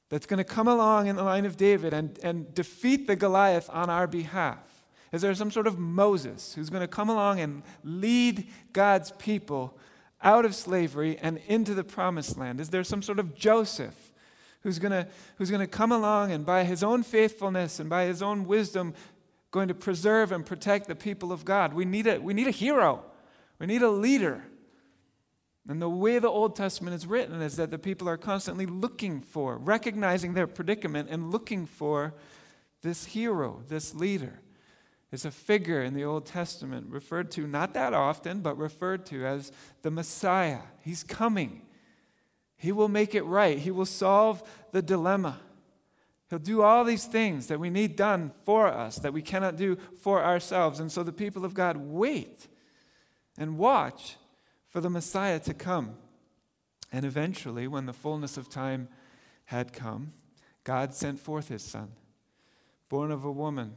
that's 0.09 0.27
going 0.27 0.39
to 0.39 0.45
come 0.45 0.69
along 0.69 1.09
in 1.09 1.17
the 1.17 1.25
line 1.25 1.45
of 1.45 1.57
David 1.57 1.93
and, 1.93 2.19
and 2.23 2.55
defeat 2.55 3.07
the 3.07 3.17
Goliath 3.17 3.69
on 3.71 3.91
our 3.91 4.07
behalf? 4.07 4.76
Is 5.17 5.23
there 5.23 5.35
some 5.35 5.51
sort 5.51 5.67
of 5.67 5.79
Moses 5.79 6.53
who's 6.53 6.69
going 6.69 6.83
to 6.83 6.87
come 6.87 7.09
along 7.09 7.41
and 7.41 7.63
lead 7.83 8.49
God's 8.75 9.13
people 9.13 9.79
out 10.21 10.45
of 10.45 10.55
slavery 10.55 11.17
and 11.17 11.39
into 11.47 11.73
the 11.73 11.85
promised 11.85 12.37
land? 12.37 12.61
Is 12.61 12.69
there 12.69 12.85
some 12.85 13.01
sort 13.01 13.19
of 13.19 13.35
Joseph 13.35 14.13
who's 14.61 14.79
going 14.79 14.93
to, 14.93 15.09
who's 15.37 15.49
going 15.49 15.63
to 15.63 15.67
come 15.67 15.91
along 15.91 16.33
and 16.33 16.45
by 16.45 16.65
his 16.65 16.83
own 16.83 17.03
faithfulness 17.03 17.81
and 17.81 17.89
by 17.89 18.05
his 18.05 18.21
own 18.21 18.45
wisdom 18.45 18.93
going 19.53 19.69
to 19.69 19.75
preserve 19.75 20.33
and 20.33 20.45
protect 20.45 20.87
the 20.87 20.95
people 20.95 21.33
of 21.33 21.47
God? 21.47 21.73
We 21.73 21.87
need 21.87 22.07
a, 22.07 22.21
we 22.21 22.35
need 22.35 22.47
a 22.47 22.51
hero. 22.51 23.03
We 23.59 23.65
need 23.65 23.81
a 23.81 23.91
leader. 23.91 24.45
And 25.67 25.81
the 25.81 25.89
way 25.89 26.19
the 26.19 26.29
Old 26.29 26.57
Testament 26.57 26.95
is 26.95 27.07
written 27.07 27.41
is 27.41 27.57
that 27.57 27.71
the 27.71 27.79
people 27.79 28.07
are 28.07 28.19
constantly 28.19 28.67
looking 28.67 29.23
for, 29.23 29.57
recognizing 29.57 30.35
their 30.35 30.47
predicament, 30.47 31.09
and 31.11 31.31
looking 31.31 31.65
for 31.65 32.13
this 32.83 33.07
hero, 33.07 33.63
this 33.67 33.95
leader. 33.95 34.41
Is 35.13 35.25
a 35.25 35.31
figure 35.31 35.83
in 35.83 35.95
the 35.95 36.05
Old 36.05 36.27
Testament 36.27 36.89
referred 36.91 37.31
to 37.33 37.47
not 37.47 37.75
that 37.75 37.95
often, 37.95 38.41
but 38.41 38.59
referred 38.59 39.07
to 39.07 39.25
as 39.25 39.53
the 39.83 39.91
Messiah. 39.91 40.61
He's 40.81 41.05
coming. 41.05 41.63
He 42.57 42.73
will 42.73 42.89
make 42.89 43.15
it 43.15 43.23
right. 43.23 43.57
He 43.57 43.71
will 43.71 43.87
solve 43.87 44.43
the 44.73 44.83
dilemma. 44.83 45.39
He'll 46.29 46.41
do 46.41 46.63
all 46.63 46.83
these 46.83 47.05
things 47.05 47.47
that 47.47 47.61
we 47.61 47.71
need 47.71 47.95
done 47.95 48.33
for 48.45 48.67
us, 48.67 48.97
that 48.97 49.13
we 49.13 49.23
cannot 49.23 49.57
do 49.57 49.77
for 50.01 50.23
ourselves. 50.23 50.81
And 50.81 50.91
so 50.91 51.05
the 51.05 51.13
people 51.13 51.45
of 51.45 51.55
God 51.55 51.77
wait 51.77 52.49
and 53.39 53.59
watch 53.59 54.17
for 54.67 54.81
the 54.81 54.91
Messiah 54.91 55.39
to 55.41 55.55
come. 55.55 55.97
And 56.91 57.05
eventually, 57.05 57.69
when 57.69 57.87
the 57.87 57.93
fullness 57.93 58.37
of 58.37 58.49
time 58.49 58.89
had 59.47 59.73
come, 59.73 60.13
God 60.65 60.95
sent 60.95 61.21
forth 61.21 61.49
his 61.49 61.63
Son, 61.63 61.93
born 62.89 63.13
of 63.13 63.25
a 63.25 63.31
woman, 63.31 63.77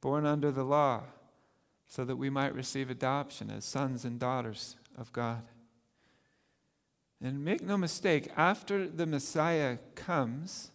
born 0.00 0.26
under 0.26 0.50
the 0.50 0.64
law, 0.64 1.02
so 1.88 2.04
that 2.04 2.16
we 2.16 2.30
might 2.30 2.54
receive 2.54 2.88
adoption 2.88 3.50
as 3.50 3.64
sons 3.64 4.04
and 4.04 4.18
daughters 4.18 4.76
of 4.96 5.12
God. 5.12 5.42
And 7.22 7.44
make 7.44 7.62
no 7.62 7.76
mistake, 7.76 8.30
after 8.36 8.88
the 8.88 9.06
Messiah 9.06 9.78
comes 9.94 10.70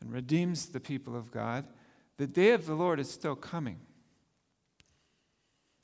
and 0.00 0.12
redeems 0.12 0.66
the 0.66 0.80
people 0.80 1.16
of 1.16 1.30
God, 1.30 1.64
the 2.18 2.26
day 2.26 2.52
of 2.52 2.66
the 2.66 2.74
Lord 2.74 3.00
is 3.00 3.10
still 3.10 3.34
coming. 3.34 3.78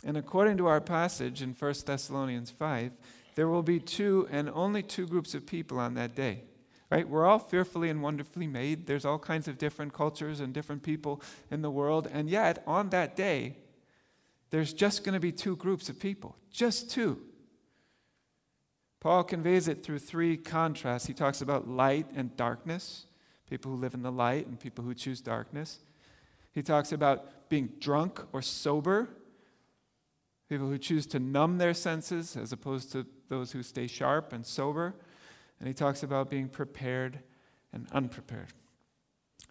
And 0.05 0.17
according 0.17 0.59
to 0.59 0.67
our 0.67 0.81
passage 0.81 1.41
in 1.41 1.55
1 1.59 1.75
Thessalonians 1.87 2.51
5, 2.51 2.93
there 3.35 3.49
will 3.49 3.63
be 3.63 3.81
two 3.81 4.29
and 4.31 4.51
only 4.51 4.83
two 4.83 5.07
groups 5.07 5.35
of 5.35 5.47
people 5.47 5.79
on 5.79 5.95
that 5.95 6.15
day. 6.15 6.43
Right? 6.91 7.09
We're 7.09 7.27
all 7.27 7.39
fearfully 7.39 7.91
and 7.91 8.03
wonderfully 8.03 8.47
made. 8.47 8.87
There's 8.87 9.05
all 9.05 9.19
kinds 9.19 9.49
of 9.49 9.59
different 9.59 9.93
cultures 9.93 10.41
and 10.41 10.53
different 10.53 10.83
people 10.83 11.21
in 11.51 11.63
the 11.63 11.71
world. 11.71 12.09
And 12.13 12.29
yet, 12.29 12.63
on 12.67 12.91
that 12.91 13.17
day, 13.17 13.57
there's 14.51 14.73
just 14.73 15.03
going 15.03 15.15
to 15.15 15.21
be 15.21 15.33
two 15.33 15.57
groups 15.57 15.89
of 15.89 15.99
people. 15.99 16.37
Just 16.51 16.91
two. 16.91 17.21
Paul 19.01 19.25
conveys 19.25 19.69
it 19.69 19.83
through 19.83 19.99
three 19.99 20.37
contrasts. 20.37 21.07
He 21.07 21.13
talks 21.13 21.43
about 21.43 21.69
light 21.69 22.07
and 22.15 22.35
darkness, 22.37 23.07
people 23.51 23.73
who 23.73 23.77
live 23.77 23.95
in 23.95 24.03
the 24.03 24.13
light 24.13 24.47
and 24.47 24.59
people 24.59 24.85
who 24.85 24.95
choose 24.95 25.21
darkness. 25.21 25.81
He 26.53 26.63
talks 26.63 26.93
about 26.93 27.49
being 27.49 27.73
drunk 27.81 28.21
or 28.33 28.41
sober, 28.41 29.09
people 30.49 30.69
who 30.69 30.79
choose 30.79 31.07
to 31.09 31.19
numb 31.19 31.59
their 31.59 31.75
senses 31.75 32.37
as 32.37 32.53
opposed 32.53 32.93
to 32.93 33.05
those 33.29 33.53
who 33.53 33.63
stay 33.63 33.87
sharp 33.87 34.33
and 34.33 34.47
sober. 34.47 34.95
And 35.59 35.69
he 35.69 35.75
talks 35.75 36.03
about 36.03 36.31
being 36.31 36.49
prepared 36.49 37.21
and 37.73 37.87
unprepared. 37.93 38.53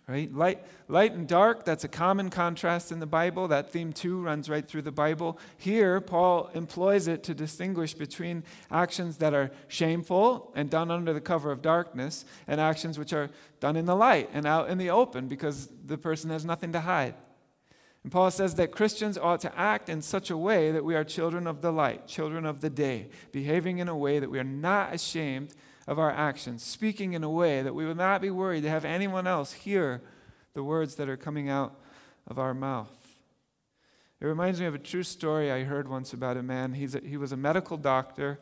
Right? 0.06 0.34
Light, 0.34 0.66
light 0.90 1.14
and 1.14 1.26
dark, 1.26 1.64
that's 1.64 1.86
a 1.86 1.88
common 1.88 2.30
contrast 2.30 2.92
in 2.92 3.00
the 3.00 3.06
Bible. 3.06 3.48
That 3.48 3.72
theme 3.72 3.94
too 3.94 4.22
runs 4.22 4.50
right 4.50 4.68
through 4.68 4.82
the 4.82 4.92
Bible. 4.92 5.40
Here, 5.58 6.02
Paul 6.02 6.50
employs 6.54 7.08
it 7.08 7.24
to 7.24 7.34
distinguish 7.34 7.94
between 7.94 8.44
actions 8.70 9.18
that 9.18 9.34
are 9.34 9.50
shameful 9.70 10.52
and 10.56 10.70
done 10.70 10.92
under 10.92 11.14
the 11.14 11.22
cover 11.22 11.52
of 11.52 11.62
darkness 11.62 12.26
and 12.48 12.60
actions 12.60 13.00
which 13.00 13.14
are 13.14 13.30
done 13.62 13.78
in 13.78 13.86
the 13.86 13.96
light 13.96 14.30
and 14.34 14.46
out 14.46 14.70
in 14.70 14.78
the 14.78 14.90
open 14.90 15.30
because 15.30 15.70
the 15.86 15.98
person 15.98 16.30
has 16.32 16.44
nothing 16.44 16.74
to 16.74 16.82
hide. 16.82 17.16
And 18.04 18.12
Paul 18.12 18.30
says 18.30 18.56
that 18.56 18.72
Christians 18.72 19.18
ought 19.18 19.40
to 19.42 19.58
act 19.58 19.88
in 19.88 20.02
such 20.02 20.30
a 20.30 20.36
way 20.36 20.72
that 20.74 20.84
we 20.84 20.96
are 20.96 21.06
children 21.06 21.48
of 21.48 21.62
the 21.62 21.72
light, 21.72 22.08
children 22.08 22.46
of 22.46 22.60
the 22.60 22.70
day, 22.70 23.08
behaving 23.32 23.78
in 23.78 23.88
a 23.88 23.96
way 23.96 24.20
that 24.20 24.30
we 24.30 24.38
are 24.38 24.44
not 24.44 24.94
ashamed 24.94 25.54
of 25.88 26.00
our 26.00 26.12
actions, 26.12 26.64
speaking 26.64 27.14
in 27.14 27.24
a 27.24 27.30
way 27.30 27.62
that 27.62 27.76
we 27.76 27.86
would 27.86 27.98
not 27.98 28.22
be 28.22 28.30
worried 28.30 28.62
to 28.62 28.70
have 28.70 28.86
anyone 28.86 29.28
else 29.28 29.54
hear 29.54 30.02
the 30.54 30.64
words 30.64 30.96
that 30.96 31.10
are 31.10 31.18
coming 31.18 31.50
out 31.50 31.76
of 32.28 32.40
our 32.40 32.54
mouth. 32.54 32.92
It 34.22 34.26
reminds 34.26 34.60
me 34.60 34.66
of 34.66 34.76
a 34.76 34.80
true 34.80 35.04
story 35.04 35.52
I 35.52 35.64
heard 35.64 35.90
once 35.90 36.14
about 36.14 36.38
a 36.38 36.44
man. 36.44 36.74
He's 36.74 36.96
a, 36.96 37.02
he 37.02 37.18
was 37.18 37.34
a 37.34 37.38
medical 37.38 37.76
doctor 37.76 38.40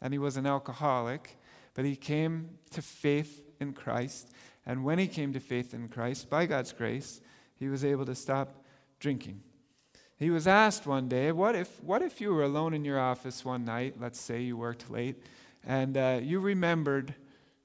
and 0.00 0.12
he 0.12 0.18
was 0.18 0.36
an 0.36 0.46
alcoholic, 0.46 1.36
but 1.74 1.84
he 1.84 1.96
came 1.96 2.50
to 2.70 2.82
faith 2.82 3.42
in 3.60 3.72
Christ. 3.72 4.30
And 4.64 4.84
when 4.84 4.98
he 4.98 5.08
came 5.08 5.32
to 5.32 5.40
faith 5.40 5.74
in 5.74 5.88
Christ, 5.88 6.30
by 6.30 6.46
God's 6.46 6.72
grace, 6.72 7.20
he 7.56 7.68
was 7.68 7.84
able 7.84 8.06
to 8.06 8.14
stop 8.14 8.64
drinking. 9.00 9.42
He 10.16 10.30
was 10.30 10.46
asked 10.46 10.86
one 10.86 11.08
day, 11.08 11.32
What 11.32 11.56
if, 11.56 11.82
what 11.82 12.00
if 12.00 12.20
you 12.20 12.32
were 12.32 12.44
alone 12.44 12.72
in 12.72 12.84
your 12.84 13.00
office 13.00 13.44
one 13.44 13.64
night? 13.64 13.96
Let's 14.00 14.20
say 14.20 14.42
you 14.42 14.56
worked 14.56 14.90
late, 14.90 15.22
and 15.66 15.96
uh, 15.96 16.20
you 16.22 16.40
remembered 16.40 17.14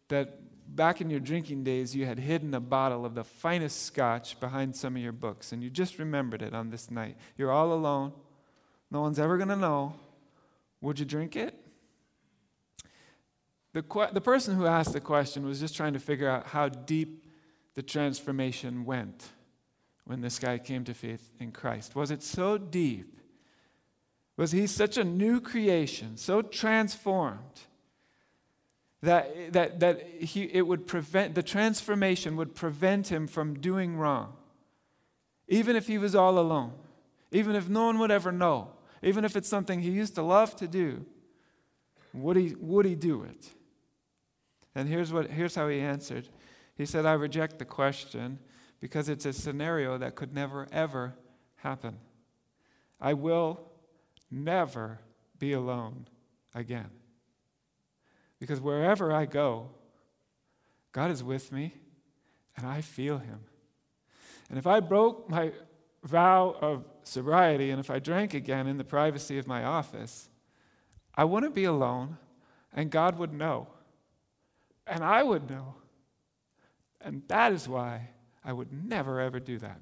that 0.07 0.39
back 0.75 1.01
in 1.01 1.09
your 1.09 1.19
drinking 1.19 1.63
days 1.63 1.95
you 1.95 2.05
had 2.05 2.19
hidden 2.19 2.53
a 2.53 2.59
bottle 2.59 3.05
of 3.05 3.15
the 3.15 3.23
finest 3.23 3.83
scotch 3.83 4.39
behind 4.39 4.75
some 4.75 4.95
of 4.95 5.01
your 5.01 5.11
books, 5.11 5.51
and 5.51 5.63
you 5.63 5.69
just 5.69 5.99
remembered 5.99 6.41
it 6.41 6.53
on 6.53 6.69
this 6.69 6.89
night. 6.91 7.17
You're 7.37 7.51
all 7.51 7.73
alone, 7.73 8.13
no 8.91 9.01
one's 9.01 9.19
ever 9.19 9.37
going 9.37 9.49
to 9.49 9.55
know. 9.55 9.93
Would 10.81 10.99
you 10.99 11.05
drink 11.05 11.35
it? 11.35 11.55
The, 13.73 13.83
que- 13.83 14.11
the 14.13 14.21
person 14.21 14.55
who 14.55 14.65
asked 14.65 14.93
the 14.93 14.99
question 14.99 15.45
was 15.45 15.59
just 15.59 15.75
trying 15.75 15.93
to 15.93 15.99
figure 15.99 16.29
out 16.29 16.47
how 16.47 16.69
deep 16.69 17.25
the 17.75 17.83
transformation 17.83 18.85
went 18.85 19.29
when 20.05 20.21
this 20.21 20.39
guy 20.39 20.57
came 20.57 20.83
to 20.85 20.93
faith 20.93 21.33
in 21.39 21.51
Christ? 21.51 21.95
Was 21.95 22.09
it 22.09 22.23
so 22.23 22.57
deep? 22.57 23.19
Was 24.37 24.51
he 24.53 24.67
such 24.67 24.97
a 24.97 25.03
new 25.03 25.41
creation, 25.41 26.17
so 26.17 26.41
transformed, 26.41 27.67
that, 29.01 29.53
that, 29.53 29.79
that 29.79 30.07
he, 30.07 30.43
it 30.43 30.67
would 30.67 30.85
prevent, 30.87 31.35
the 31.35 31.43
transformation 31.43 32.35
would 32.35 32.55
prevent 32.55 33.11
him 33.11 33.27
from 33.27 33.59
doing 33.59 33.97
wrong? 33.97 34.33
Even 35.47 35.75
if 35.75 35.87
he 35.87 35.97
was 35.97 36.15
all 36.15 36.37
alone, 36.37 36.73
even 37.31 37.55
if 37.55 37.69
no 37.69 37.85
one 37.85 37.99
would 37.99 38.11
ever 38.11 38.31
know, 38.31 38.71
even 39.01 39.23
if 39.23 39.35
it's 39.35 39.47
something 39.47 39.79
he 39.79 39.89
used 39.89 40.15
to 40.15 40.21
love 40.21 40.55
to 40.57 40.67
do, 40.67 41.05
would 42.13 42.35
he, 42.35 42.55
would 42.59 42.85
he 42.85 42.95
do 42.95 43.23
it? 43.23 43.49
And 44.75 44.87
here's, 44.87 45.11
what, 45.11 45.29
here's 45.29 45.55
how 45.55 45.67
he 45.67 45.79
answered. 45.79 46.27
He 46.75 46.85
said, 46.85 47.05
I 47.05 47.13
reject 47.13 47.59
the 47.59 47.65
question 47.65 48.39
because 48.79 49.09
it's 49.09 49.25
a 49.25 49.33
scenario 49.33 49.97
that 49.97 50.15
could 50.15 50.33
never, 50.33 50.67
ever 50.71 51.15
happen. 51.57 51.97
I 52.99 53.13
will 53.13 53.71
never 54.31 54.99
be 55.37 55.53
alone 55.53 56.07
again. 56.53 56.89
Because 58.39 58.61
wherever 58.61 59.11
I 59.11 59.25
go, 59.25 59.69
God 60.91 61.11
is 61.11 61.23
with 61.23 61.51
me 61.51 61.73
and 62.55 62.65
I 62.65 62.81
feel 62.81 63.17
Him. 63.17 63.39
And 64.49 64.57
if 64.57 64.65
I 64.65 64.79
broke 64.79 65.29
my 65.29 65.51
vow 66.03 66.55
of 66.61 66.85
sobriety 67.03 67.71
and 67.71 67.79
if 67.79 67.89
I 67.89 67.99
drank 67.99 68.33
again 68.33 68.67
in 68.67 68.77
the 68.77 68.83
privacy 68.83 69.37
of 69.37 69.47
my 69.47 69.63
office, 69.63 70.29
I 71.15 71.25
wouldn't 71.25 71.53
be 71.53 71.65
alone 71.65 72.17
and 72.73 72.89
God 72.89 73.17
would 73.17 73.33
know. 73.33 73.67
And 74.87 75.03
I 75.03 75.21
would 75.21 75.49
know. 75.49 75.75
And 77.01 77.21
that 77.27 77.53
is 77.53 77.67
why 77.67 78.09
I 78.43 78.53
would 78.53 78.71
never, 78.71 79.19
ever 79.19 79.39
do 79.39 79.57
that. 79.59 79.79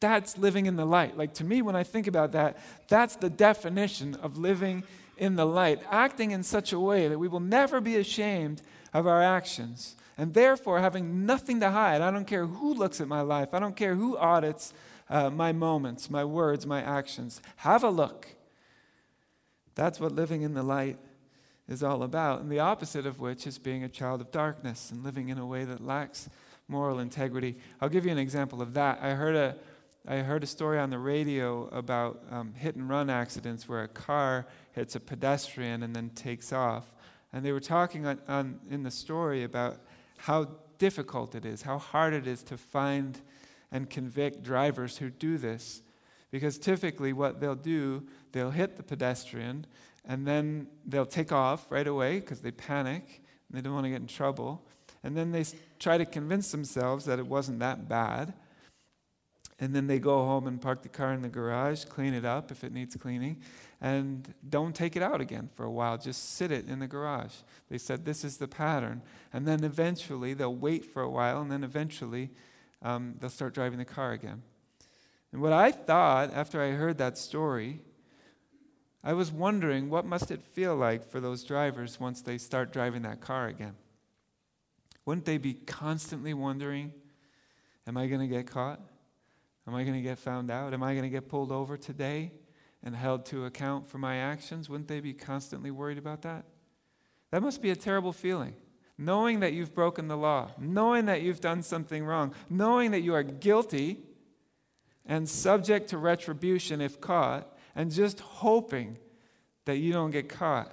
That's 0.00 0.38
living 0.38 0.66
in 0.66 0.76
the 0.76 0.84
light. 0.84 1.16
Like 1.16 1.34
to 1.34 1.44
me, 1.44 1.62
when 1.62 1.76
I 1.76 1.84
think 1.84 2.06
about 2.06 2.32
that, 2.32 2.58
that's 2.88 3.16
the 3.16 3.30
definition 3.30 4.14
of 4.16 4.38
living 4.38 4.84
in 5.20 5.36
the 5.36 5.44
light, 5.44 5.80
acting 5.90 6.30
in 6.30 6.42
such 6.42 6.72
a 6.72 6.80
way 6.80 7.06
that 7.06 7.18
we 7.18 7.28
will 7.28 7.40
never 7.40 7.80
be 7.80 7.96
ashamed 7.96 8.62
of 8.92 9.06
our 9.06 9.22
actions, 9.22 9.94
and 10.16 10.34
therefore 10.34 10.80
having 10.80 11.26
nothing 11.26 11.60
to 11.60 11.70
hide. 11.70 12.00
I 12.00 12.10
don't 12.10 12.26
care 12.26 12.46
who 12.46 12.74
looks 12.74 13.00
at 13.00 13.06
my 13.06 13.20
life, 13.20 13.50
I 13.52 13.60
don't 13.60 13.76
care 13.76 13.94
who 13.94 14.16
audits 14.16 14.72
uh, 15.10 15.28
my 15.28 15.52
moments, 15.52 16.08
my 16.08 16.24
words, 16.24 16.66
my 16.66 16.82
actions. 16.82 17.42
Have 17.56 17.84
a 17.84 17.90
look. 17.90 18.28
That's 19.74 20.00
what 20.00 20.12
living 20.12 20.42
in 20.42 20.54
the 20.54 20.62
light 20.62 20.98
is 21.68 21.82
all 21.82 22.02
about, 22.02 22.40
and 22.40 22.50
the 22.50 22.58
opposite 22.60 23.06
of 23.06 23.20
which 23.20 23.46
is 23.46 23.58
being 23.58 23.84
a 23.84 23.88
child 23.88 24.20
of 24.20 24.30
darkness 24.32 24.90
and 24.90 25.04
living 25.04 25.28
in 25.28 25.38
a 25.38 25.46
way 25.46 25.64
that 25.64 25.84
lacks 25.84 26.28
moral 26.66 26.98
integrity. 26.98 27.56
I'll 27.80 27.88
give 27.88 28.06
you 28.06 28.12
an 28.12 28.18
example 28.18 28.62
of 28.62 28.74
that. 28.74 29.00
I 29.02 29.10
heard 29.10 29.36
a, 29.36 29.56
I 30.08 30.16
heard 30.18 30.42
a 30.42 30.46
story 30.46 30.78
on 30.78 30.88
the 30.88 30.98
radio 30.98 31.68
about 31.68 32.22
um, 32.30 32.54
hit 32.54 32.74
and 32.74 32.88
run 32.88 33.10
accidents 33.10 33.68
where 33.68 33.82
a 33.82 33.88
car 33.88 34.46
hits 34.72 34.96
a 34.96 35.00
pedestrian 35.00 35.82
and 35.82 35.94
then 35.94 36.10
takes 36.10 36.52
off. 36.52 36.94
And 37.32 37.44
they 37.44 37.52
were 37.52 37.60
talking 37.60 38.06
on, 38.06 38.18
on, 38.26 38.60
in 38.70 38.82
the 38.82 38.90
story 38.90 39.44
about 39.44 39.78
how 40.16 40.48
difficult 40.78 41.34
it 41.34 41.44
is, 41.44 41.62
how 41.62 41.78
hard 41.78 42.14
it 42.14 42.26
is 42.26 42.42
to 42.44 42.56
find 42.56 43.20
and 43.70 43.88
convict 43.90 44.42
drivers 44.42 44.96
who 44.96 45.10
do 45.10 45.36
this. 45.36 45.82
Because 46.30 46.58
typically, 46.58 47.12
what 47.12 47.40
they'll 47.40 47.54
do, 47.54 48.04
they'll 48.32 48.50
hit 48.50 48.76
the 48.76 48.82
pedestrian 48.82 49.66
and 50.06 50.26
then 50.26 50.66
they'll 50.86 51.06
take 51.06 51.30
off 51.30 51.70
right 51.70 51.86
away 51.86 52.20
because 52.20 52.40
they 52.40 52.50
panic 52.50 53.22
and 53.48 53.58
they 53.58 53.62
don't 53.62 53.74
want 53.74 53.84
to 53.84 53.90
get 53.90 54.00
in 54.00 54.06
trouble. 54.06 54.64
And 55.02 55.16
then 55.16 55.30
they 55.30 55.44
try 55.78 55.98
to 55.98 56.06
convince 56.06 56.50
themselves 56.50 57.04
that 57.04 57.18
it 57.18 57.26
wasn't 57.26 57.58
that 57.58 57.88
bad. 57.88 58.32
And 59.60 59.74
then 59.74 59.86
they 59.86 59.98
go 59.98 60.24
home 60.24 60.46
and 60.46 60.60
park 60.60 60.82
the 60.82 60.88
car 60.88 61.12
in 61.12 61.20
the 61.20 61.28
garage, 61.28 61.84
clean 61.84 62.14
it 62.14 62.24
up 62.24 62.50
if 62.50 62.64
it 62.64 62.72
needs 62.72 62.96
cleaning, 62.96 63.42
and 63.80 64.32
don't 64.48 64.74
take 64.74 64.96
it 64.96 65.02
out 65.02 65.20
again 65.20 65.50
for 65.54 65.64
a 65.64 65.70
while. 65.70 65.98
Just 65.98 66.36
sit 66.36 66.50
it 66.50 66.66
in 66.66 66.78
the 66.78 66.86
garage. 66.86 67.34
They 67.68 67.76
said 67.76 68.04
this 68.04 68.24
is 68.24 68.38
the 68.38 68.48
pattern. 68.48 69.02
And 69.32 69.46
then 69.46 69.62
eventually 69.62 70.32
they'll 70.32 70.54
wait 70.54 70.84
for 70.86 71.02
a 71.02 71.10
while, 71.10 71.42
and 71.42 71.52
then 71.52 71.62
eventually 71.62 72.30
um, 72.82 73.16
they'll 73.20 73.28
start 73.28 73.52
driving 73.52 73.78
the 73.78 73.84
car 73.84 74.12
again. 74.12 74.42
And 75.32 75.42
what 75.42 75.52
I 75.52 75.70
thought 75.70 76.32
after 76.34 76.62
I 76.62 76.70
heard 76.70 76.96
that 76.98 77.18
story, 77.18 77.80
I 79.04 79.12
was 79.12 79.30
wondering 79.30 79.90
what 79.90 80.04
must 80.04 80.30
it 80.30 80.42
feel 80.42 80.74
like 80.74 81.08
for 81.08 81.20
those 81.20 81.44
drivers 81.44 82.00
once 82.00 82.22
they 82.22 82.38
start 82.38 82.72
driving 82.72 83.02
that 83.02 83.20
car 83.20 83.46
again? 83.46 83.74
Wouldn't 85.04 85.26
they 85.26 85.38
be 85.38 85.54
constantly 85.54 86.34
wondering, 86.34 86.92
Am 87.86 87.96
I 87.96 88.06
going 88.06 88.20
to 88.20 88.28
get 88.28 88.46
caught? 88.46 88.80
Am 89.66 89.74
I 89.74 89.82
going 89.84 89.94
to 89.94 90.02
get 90.02 90.18
found 90.18 90.50
out? 90.50 90.72
Am 90.72 90.82
I 90.82 90.92
going 90.94 91.04
to 91.04 91.10
get 91.10 91.28
pulled 91.28 91.52
over 91.52 91.76
today 91.76 92.32
and 92.82 92.94
held 92.94 93.26
to 93.26 93.44
account 93.44 93.86
for 93.86 93.98
my 93.98 94.16
actions? 94.16 94.68
Wouldn't 94.68 94.88
they 94.88 95.00
be 95.00 95.12
constantly 95.12 95.70
worried 95.70 95.98
about 95.98 96.22
that? 96.22 96.44
That 97.30 97.42
must 97.42 97.62
be 97.62 97.70
a 97.70 97.76
terrible 97.76 98.12
feeling. 98.12 98.54
Knowing 98.98 99.40
that 99.40 99.52
you've 99.52 99.74
broken 99.74 100.08
the 100.08 100.16
law, 100.16 100.50
knowing 100.58 101.06
that 101.06 101.22
you've 101.22 101.40
done 101.40 101.62
something 101.62 102.04
wrong, 102.04 102.34
knowing 102.50 102.90
that 102.90 103.00
you 103.00 103.14
are 103.14 103.22
guilty 103.22 103.98
and 105.06 105.28
subject 105.28 105.88
to 105.90 105.98
retribution 105.98 106.80
if 106.80 107.00
caught, 107.00 107.56
and 107.74 107.90
just 107.90 108.20
hoping 108.20 108.98
that 109.64 109.78
you 109.78 109.92
don't 109.92 110.10
get 110.10 110.28
caught. 110.28 110.72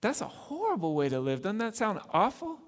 That's 0.00 0.20
a 0.20 0.28
horrible 0.28 0.94
way 0.94 1.08
to 1.08 1.18
live. 1.18 1.42
Doesn't 1.42 1.58
that 1.58 1.76
sound 1.76 2.00
awful? 2.10 2.58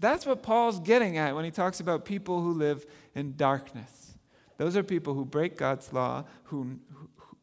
That's 0.00 0.26
what 0.26 0.42
Paul's 0.42 0.80
getting 0.80 1.16
at 1.16 1.34
when 1.34 1.44
he 1.44 1.50
talks 1.50 1.80
about 1.80 2.04
people 2.04 2.42
who 2.42 2.52
live 2.52 2.84
in 3.14 3.36
darkness. 3.36 4.07
Those 4.58 4.76
are 4.76 4.82
people 4.82 5.14
who 5.14 5.24
break 5.24 5.56
God's 5.56 5.92
law, 5.92 6.24
who, 6.44 6.78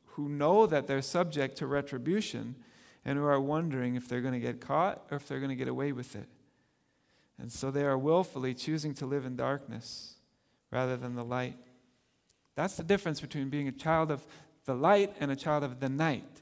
who, 0.06 0.30
know 0.30 0.67
that 0.67 0.86
they're 0.86 1.01
subject 1.01 1.58
to 1.58 1.65
retribution, 1.65 2.56
and 3.04 3.17
who 3.17 3.25
are 3.25 3.39
wondering 3.39 3.95
if 3.95 4.08
they're 4.08 4.21
going 4.21 4.34
to 4.34 4.39
get 4.39 4.60
caught 4.60 5.01
or 5.10 5.17
if 5.17 5.28
they're 5.28 5.39
going 5.39 5.49
to 5.49 5.56
get 5.56 5.67
away 5.67 5.91
with 5.91 6.15
it. 6.15 6.28
And 7.39 7.51
so 7.51 7.71
they 7.71 7.84
are 7.84 7.97
willfully 7.97 8.54
choosing 8.54 8.93
to 8.95 9.06
live 9.06 9.25
in 9.25 9.36
darkness 9.36 10.15
rather 10.71 10.97
than 10.97 11.15
the 11.15 11.23
light. 11.23 11.58
That's 12.56 12.75
the 12.75 12.84
difference 12.84 13.21
between 13.21 13.49
being 13.49 13.67
a 13.67 13.73
child 13.73 14.12
of 14.12 14.25
the 14.65 14.75
light 14.75 15.15
and 15.19 15.32
a 15.32 15.36
child 15.36 15.63
of 15.63 15.80
the 15.80 15.89
night. 15.89 16.41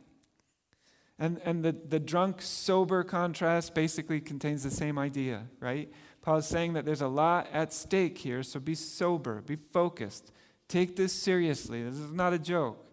And, 1.20 1.40
and 1.46 1.64
the, 1.64 1.72
the 1.72 2.00
drunk 2.00 2.42
sober 2.42 3.04
contrast 3.04 3.76
basically 3.76 4.20
contains 4.22 4.64
the 4.64 4.72
same 4.72 4.98
idea, 4.98 5.44
right? 5.60 5.92
Paul's 6.22 6.48
saying 6.48 6.74
that 6.74 6.86
there's 6.86 7.02
a 7.02 7.08
lot 7.08 7.48
at 7.52 7.74
stake 7.74 8.18
here, 8.18 8.44
so 8.44 8.60
be 8.60 8.76
sober, 8.76 9.42
be 9.42 9.56
focused. 9.56 10.32
Take 10.68 10.96
this 10.96 11.14
seriously. 11.14 11.84
This 11.84 11.96
is 11.96 12.12
not 12.12 12.34
a 12.34 12.40
joke. 12.40 12.84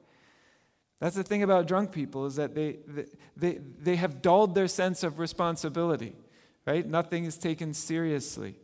That's 1.00 1.16
the 1.16 1.22
thing 1.22 1.42
about 1.42 1.66
drunk 1.66 1.92
people 1.92 2.26
is 2.26 2.36
that 2.36 2.54
they, 2.54 2.76
they, 3.36 3.58
they 3.80 3.96
have 3.96 4.20
dulled 4.20 4.54
their 4.54 4.68
sense 4.68 5.02
of 5.02 5.18
responsibility, 5.18 6.14
right? 6.66 6.86
Nothing 6.86 7.24
is 7.24 7.38
taken 7.38 7.72
seriously. 7.72 8.56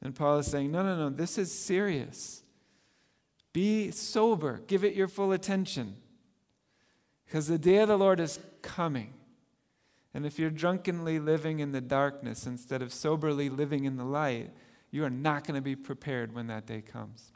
And 0.00 0.14
Paul 0.14 0.38
is 0.38 0.46
saying, 0.46 0.72
no, 0.72 0.82
no, 0.82 0.96
no, 0.96 1.10
this 1.10 1.36
is 1.36 1.52
serious. 1.52 2.42
Be 3.52 3.90
sober, 3.90 4.62
give 4.66 4.82
it 4.82 4.94
your 4.94 5.08
full 5.08 5.32
attention. 5.32 5.96
Because 7.26 7.48
the 7.48 7.58
day 7.58 7.78
of 7.78 7.88
the 7.88 7.98
Lord 7.98 8.18
is 8.18 8.38
coming. 8.62 9.12
And 10.14 10.24
if 10.24 10.38
you're 10.38 10.50
drunkenly 10.50 11.18
living 11.18 11.58
in 11.58 11.72
the 11.72 11.80
darkness 11.80 12.46
instead 12.46 12.80
of 12.80 12.92
soberly 12.92 13.48
living 13.48 13.84
in 13.84 13.96
the 13.96 14.04
light, 14.04 14.50
you 14.90 15.04
are 15.04 15.10
not 15.10 15.46
going 15.46 15.56
to 15.56 15.62
be 15.62 15.76
prepared 15.76 16.34
when 16.34 16.46
that 16.46 16.66
day 16.66 16.80
comes. 16.80 17.32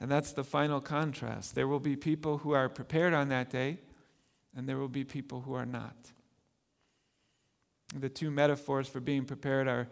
And 0.00 0.10
that's 0.10 0.32
the 0.32 0.44
final 0.44 0.80
contrast. 0.80 1.54
There 1.54 1.66
will 1.66 1.80
be 1.80 1.96
people 1.96 2.38
who 2.38 2.52
are 2.52 2.68
prepared 2.68 3.14
on 3.14 3.28
that 3.28 3.50
day, 3.50 3.78
and 4.54 4.68
there 4.68 4.76
will 4.76 4.88
be 4.88 5.04
people 5.04 5.42
who 5.42 5.54
are 5.54 5.66
not. 5.66 5.96
The 7.94 8.08
two 8.08 8.30
metaphors 8.30 8.88
for 8.88 9.00
being 9.00 9.24
prepared 9.24 9.68
are, 9.68 9.88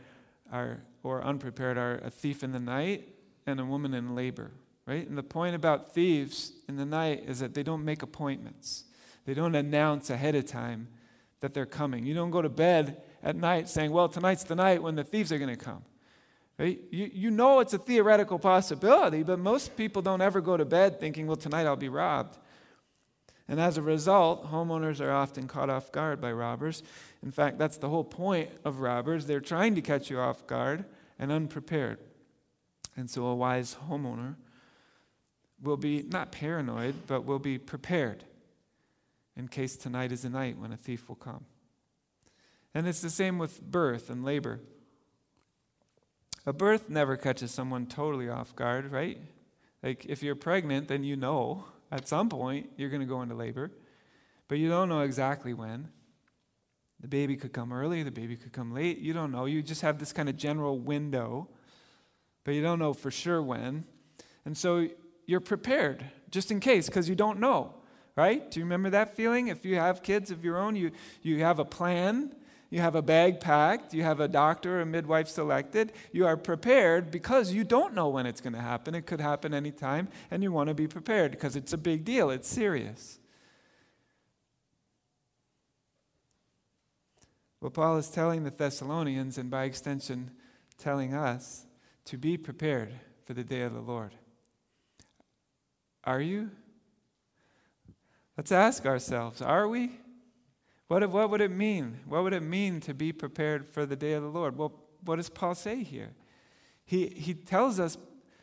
are, 0.53 0.83
or 1.03 1.23
unprepared 1.23 1.79
are 1.79 2.01
a 2.05 2.11
thief 2.11 2.43
in 2.43 2.53
the 2.53 2.61
night 2.61 3.09
and 3.47 3.61
a 3.61 3.65
woman 3.65 3.95
in 3.95 4.15
labor, 4.15 4.51
right? 4.87 5.07
And 5.07 5.17
the 5.17 5.23
point 5.23 5.55
about 5.55 5.93
thieves 5.93 6.53
in 6.69 6.77
the 6.77 6.85
night 6.85 7.25
is 7.27 7.39
that 7.39 7.55
they 7.55 7.63
don't 7.63 7.85
make 7.85 8.03
appointments. 8.03 8.85
They 9.25 9.35
don't 9.35 9.55
announce 9.55 10.11
ahead 10.11 10.35
of 10.35 10.45
time 10.45 10.89
that 11.41 11.55
they're 11.55 11.67
coming. 11.67 12.05
You 12.05 12.15
don't 12.15 12.31
go 12.31 12.43
to 12.43 12.49
bed 12.49 13.03
at 13.23 13.37
night 13.37 13.69
saying, 13.69 13.91
well, 13.91 14.09
tonight's 14.09 14.45
the 14.45 14.55
night 14.55 14.83
when 14.83 14.97
the 14.97 15.05
thieves 15.05 15.33
are 15.33 15.39
going 15.39 15.57
to 15.57 15.63
come. 15.63 15.83
You, 16.59 16.79
you 16.91 17.31
know 17.31 17.61
it's 17.61 17.75
a 17.75 17.79
theoretical 17.79 18.39
possibility, 18.39 19.23
but 19.23 19.39
most 19.39 19.77
people 19.77 20.03
don't 20.03 20.21
ever 20.21 20.41
go 20.41 20.57
to 20.57 20.65
bed 20.65 21.01
thinking, 21.01 21.27
well, 21.27 21.37
tonight 21.37 21.67
I'll 21.67 21.77
be 21.77 21.89
robbed. 21.89 22.39
And 23.49 23.61
as 23.61 23.77
a 23.77 23.83
result, 23.83 24.51
homeowners 24.51 25.01
are 25.01 25.11
often 25.11 25.49
caught 25.49 25.69
off 25.69 25.93
guard 25.93 26.21
by 26.21 26.33
robbers. 26.33 26.83
In 27.23 27.31
fact, 27.31 27.59
that's 27.59 27.77
the 27.77 27.89
whole 27.89 28.05
point 28.05 28.51
of 28.65 28.79
robbers. 28.79 29.27
They're 29.27 29.41
trying 29.41 29.75
to 29.75 29.83
catch 29.83 30.11
you 30.11 30.19
off 30.19 30.47
guard 30.47 30.85
and 31.19 31.31
unprepared. 31.31 31.99
And 32.97 33.11
so 33.11 33.27
a 33.27 33.35
wise 33.35 33.77
homeowner 33.91 34.37
will 35.63 35.77
be 35.77 36.03
not 36.03 36.33
paranoid, 36.33 37.07
but 37.07 37.25
will 37.25 37.39
be 37.39 37.59
prepared 37.59 38.25
in 39.37 39.49
case 39.49 39.77
tonight 39.77 40.13
is 40.13 40.23
the 40.23 40.31
night 40.31 40.59
when 40.59 40.73
a 40.73 40.77
thief 40.77 41.09
will 41.09 41.17
come. 41.17 41.45
And 42.73 42.87
it's 42.87 43.01
the 43.01 43.11
same 43.11 43.39
with 43.39 43.61
birth 43.61 44.09
and 44.09 44.25
labor. 44.25 44.61
A 46.47 46.53
birth 46.53 46.91
never 46.91 47.17
catches 47.17 47.51
someone 47.51 47.87
totally 47.87 48.29
off 48.29 48.55
guard, 48.55 48.93
right? 48.93 49.19
Like 49.83 50.05
if 50.07 50.23
you're 50.23 50.35
pregnant, 50.35 50.89
then 50.89 51.05
you 51.05 51.17
know 51.17 51.65
at 51.91 52.07
some 52.07 52.29
point 52.29 52.71
you're 52.77 52.91
going 52.91 53.01
to 53.01 53.07
go 53.07 53.23
into 53.23 53.35
labor, 53.35 53.71
but 54.49 54.59
you 54.59 54.69
don't 54.69 54.89
know 54.89 55.01
exactly 55.01 55.55
when. 55.55 55.89
The 57.01 57.09
baby 57.09 57.37
could 57.37 57.53
come 57.53 57.73
early, 57.73 58.03
the 58.03 58.11
baby 58.11 58.37
could 58.37 58.53
come 58.53 58.73
late. 58.73 58.99
You 58.99 59.13
don't 59.13 59.31
know. 59.31 59.47
You 59.47 59.63
just 59.63 59.83
have 59.83 59.99
this 59.99 60.13
kind 60.13 60.29
of 60.29 60.37
general 60.37 60.79
window, 60.79 61.49
but 62.45 62.55
you 62.55 62.63
don't 62.63 62.79
know 62.79 62.95
for 62.95 63.11
sure 63.11 63.43
when. 63.43 63.85
And 64.45 64.57
so 64.57 64.89
you're 65.27 65.41
prepared 65.41 66.05
just 66.31 66.51
in 66.51 66.61
case 66.61 66.87
because 66.87 67.09
you 67.09 67.15
don't 67.15 67.41
know, 67.41 67.75
right? 68.17 68.51
Do 68.51 68.61
you 68.61 68.65
remember 68.65 68.91
that 68.91 69.17
feeling? 69.17 69.49
If 69.49 69.65
you 69.65 69.77
have 69.77 70.03
kids 70.03 70.31
of 70.31 70.45
your 70.45 70.59
own, 70.59 70.77
you, 70.77 70.93
you 71.23 71.41
have 71.41 71.59
a 71.59 71.65
plan 71.65 72.35
you 72.75 72.81
have 72.81 72.97
a 72.97 73.03
bag 73.03 73.39
packed, 73.39 73.95
you 73.95 74.03
have 74.03 74.19
a 74.19 74.27
doctor 74.27 74.81
or 74.81 74.85
midwife 74.85 75.29
selected, 75.29 75.93
you 76.11 76.27
are 76.27 76.37
prepared 76.37 77.09
because 77.09 77.53
you 77.53 77.63
don't 77.63 77.95
know 77.95 78.09
when 78.09 78.27
it's 78.27 78.41
going 78.41 78.53
to 78.53 78.61
happen. 78.61 78.97
It 78.97 79.07
could 79.07 79.21
happen 79.21 79.55
anytime, 79.55 80.09
and 80.29 80.43
you 80.43 80.51
want 80.51 80.67
to 80.71 80.75
be 80.75 80.89
prepared 80.89 81.31
because 81.31 81.55
it's 81.55 81.73
a 81.73 81.79
big 81.79 82.05
deal, 82.05 82.31
it's 82.31 82.49
serious. 82.49 83.21
Well, 87.61 87.71
Paul 87.71 87.97
is 87.99 88.09
telling 88.09 88.43
the 88.43 88.51
Thessalonians, 88.51 89.39
and 89.39 89.49
by 89.49 89.67
extension, 89.67 90.33
telling 90.77 91.15
us 91.15 91.67
to 92.07 92.19
be 92.19 92.37
prepared 92.37 92.93
for 93.25 93.35
the 93.35 93.45
day 93.45 93.61
of 93.61 93.73
the 93.73 93.81
Lord. 93.81 94.17
Are 96.03 96.21
you? 96.21 96.51
Let's 98.37 98.51
ask 98.51 98.85
ourselves 98.85 99.41
are 99.41 99.69
we? 99.69 99.93
What, 100.95 101.11
what 101.11 101.31
would 101.31 101.41
it 101.41 101.51
mean? 101.51 101.99
What 102.07 102.23
would 102.23 102.33
it 102.33 102.45
mean 102.45 102.79
to 102.83 102.95
be 102.95 103.11
prepared 103.11 103.67
for 103.67 103.85
the 103.85 103.97
day 103.97 104.13
of 104.13 104.23
the 104.23 104.29
Lord? 104.29 104.57
Well, 104.57 104.81
what 105.05 105.17
does 105.17 105.29
Paul 105.29 105.57
say 105.57 105.83
here? 105.83 106.13
He, 106.85 107.09
he 107.09 107.35
tells 107.35 107.81
us, 107.81 107.99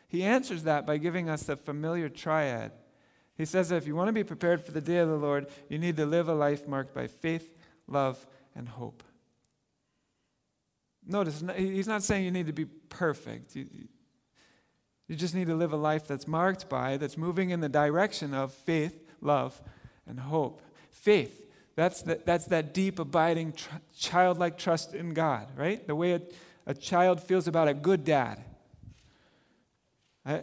he 0.06 0.22
answers 0.22 0.64
that 0.64 0.86
by 0.86 0.98
giving 0.98 1.30
us 1.30 1.44
the 1.44 1.56
familiar 1.56 2.10
triad. 2.10 2.72
He 3.38 3.46
says 3.46 3.70
that 3.70 3.76
if 3.76 3.86
you 3.86 3.96
want 3.96 4.08
to 4.08 4.12
be 4.12 4.22
prepared 4.22 4.62
for 4.62 4.70
the 4.70 4.82
day 4.82 4.98
of 4.98 5.08
the 5.08 5.16
Lord, 5.16 5.46
you 5.70 5.78
need 5.78 5.96
to 5.96 6.04
live 6.04 6.28
a 6.28 6.34
life 6.34 6.68
marked 6.68 6.92
by 6.92 7.06
faith, 7.06 7.56
love, 7.86 8.26
and 8.54 8.68
hope. 8.68 9.02
Notice, 11.06 11.42
he's 11.56 11.88
not 11.88 12.02
saying 12.02 12.22
you 12.22 12.30
need 12.30 12.48
to 12.48 12.52
be 12.52 12.66
perfect. 12.66 13.56
You, 13.56 13.66
you 15.08 15.16
just 15.16 15.34
need 15.34 15.46
to 15.46 15.54
live 15.54 15.72
a 15.72 15.78
life 15.78 16.06
that's 16.06 16.28
marked 16.28 16.68
by, 16.68 16.98
that's 16.98 17.16
moving 17.16 17.48
in 17.48 17.60
the 17.60 17.70
direction 17.70 18.34
of 18.34 18.52
faith, 18.52 19.08
love, 19.22 19.62
and 20.06 20.20
hope. 20.20 20.60
Faith 20.90 21.41
that's, 21.74 22.02
the, 22.02 22.20
that's 22.24 22.46
that 22.46 22.74
deep, 22.74 22.98
abiding, 22.98 23.52
tr- 23.52 23.76
childlike 23.96 24.58
trust 24.58 24.94
in 24.94 25.14
God, 25.14 25.48
right? 25.56 25.86
The 25.86 25.94
way 25.94 26.12
a, 26.12 26.22
a 26.66 26.74
child 26.74 27.22
feels 27.22 27.48
about 27.48 27.68
a 27.68 27.74
good 27.74 28.04
dad. 28.04 28.42
I, 30.24 30.34
I, 30.34 30.42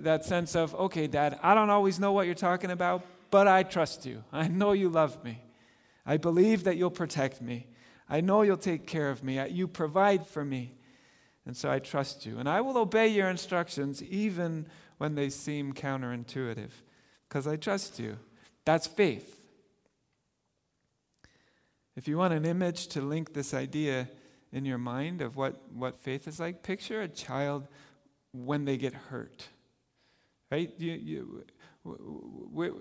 that 0.00 0.24
sense 0.24 0.56
of, 0.56 0.74
okay, 0.74 1.06
dad, 1.06 1.38
I 1.42 1.54
don't 1.54 1.70
always 1.70 2.00
know 2.00 2.12
what 2.12 2.26
you're 2.26 2.34
talking 2.34 2.70
about, 2.70 3.04
but 3.30 3.46
I 3.46 3.62
trust 3.62 4.06
you. 4.06 4.24
I 4.32 4.48
know 4.48 4.72
you 4.72 4.88
love 4.88 5.22
me. 5.24 5.42
I 6.06 6.16
believe 6.16 6.64
that 6.64 6.76
you'll 6.76 6.90
protect 6.90 7.40
me. 7.40 7.66
I 8.08 8.20
know 8.20 8.42
you'll 8.42 8.56
take 8.56 8.86
care 8.86 9.10
of 9.10 9.24
me. 9.24 9.44
You 9.48 9.66
provide 9.66 10.26
for 10.26 10.44
me. 10.44 10.74
And 11.46 11.56
so 11.56 11.70
I 11.70 11.78
trust 11.78 12.26
you. 12.26 12.38
And 12.38 12.48
I 12.48 12.60
will 12.60 12.78
obey 12.78 13.08
your 13.08 13.28
instructions 13.28 14.02
even 14.02 14.66
when 14.98 15.14
they 15.14 15.28
seem 15.30 15.72
counterintuitive 15.72 16.70
because 17.28 17.46
I 17.46 17.56
trust 17.56 17.98
you. 17.98 18.18
That's 18.64 18.86
faith. 18.86 19.43
If 21.96 22.08
you 22.08 22.18
want 22.18 22.34
an 22.34 22.44
image 22.44 22.88
to 22.88 23.00
link 23.00 23.34
this 23.34 23.54
idea 23.54 24.08
in 24.52 24.64
your 24.64 24.78
mind 24.78 25.20
of 25.20 25.36
what, 25.36 25.60
what 25.72 25.98
faith 26.00 26.26
is 26.26 26.40
like, 26.40 26.62
picture 26.62 27.02
a 27.02 27.08
child 27.08 27.68
when 28.32 28.64
they 28.64 28.76
get 28.76 28.94
hurt. 28.94 29.48
Right? 30.50 30.72
You, 30.78 30.92
you, 30.92 31.44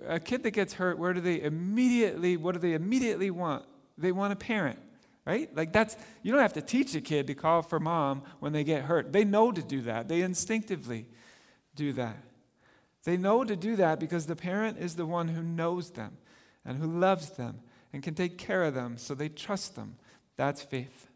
a 0.08 0.20
kid 0.20 0.44
that 0.44 0.52
gets 0.52 0.74
hurt, 0.74 0.98
where 0.98 1.14
do 1.14 1.22
they 1.22 1.42
immediately, 1.42 2.38
what 2.38 2.54
do 2.54 2.60
they 2.60 2.74
immediately 2.74 3.32
want? 3.32 3.66
They 3.98 4.12
want 4.12 4.34
a 4.34 4.36
parent, 4.36 4.80
right? 5.26 5.56
Like 5.56 5.74
that's, 5.74 5.96
you 6.24 6.32
don't 6.32 6.42
have 6.42 6.54
to 6.54 6.62
teach 6.62 6.96
a 6.96 7.02
kid 7.02 7.28
to 7.28 7.36
call 7.36 7.62
for 7.62 7.80
mom 7.80 8.24
when 8.40 8.54
they 8.54 8.64
get 8.64 8.84
hurt. 8.84 9.12
They 9.12 9.24
know 9.24 9.52
to 9.52 9.62
do 9.62 9.82
that. 9.82 10.08
They 10.08 10.22
instinctively 10.22 11.08
do 11.76 11.94
that. 11.94 12.18
They 13.04 13.18
know 13.18 13.44
to 13.44 13.56
do 13.56 13.76
that 13.76 14.00
because 14.00 14.26
the 14.26 14.36
parent 14.36 14.78
is 14.80 14.96
the 14.96 15.06
one 15.06 15.28
who 15.28 15.44
knows 15.44 15.92
them 15.92 16.18
and 16.66 16.78
who 16.78 16.88
loves 16.88 17.32
them 17.32 17.60
and 17.94 18.02
can 18.02 18.16
take 18.16 18.38
care 18.38 18.64
of 18.64 18.74
them 18.74 18.98
so 18.98 19.14
they 19.14 19.30
trust 19.30 19.76
them. 19.76 19.96
That's 20.36 20.62
faith. 20.62 21.08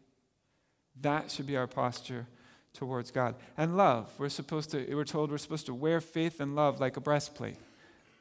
That 1.00 1.30
should 1.30 1.46
be 1.46 1.56
our 1.56 1.66
posture 1.66 2.26
towards 2.72 3.10
God. 3.10 3.34
And 3.56 3.76
love. 3.76 4.12
We're 4.18 4.28
supposed 4.28 4.70
to, 4.70 4.94
we're 4.94 5.04
told 5.04 5.30
we're 5.30 5.38
supposed 5.38 5.66
to 5.66 5.74
wear 5.74 6.00
faith 6.00 6.40
and 6.40 6.54
love 6.54 6.80
like 6.80 6.96
a 6.96 7.00
breastplate. 7.00 7.56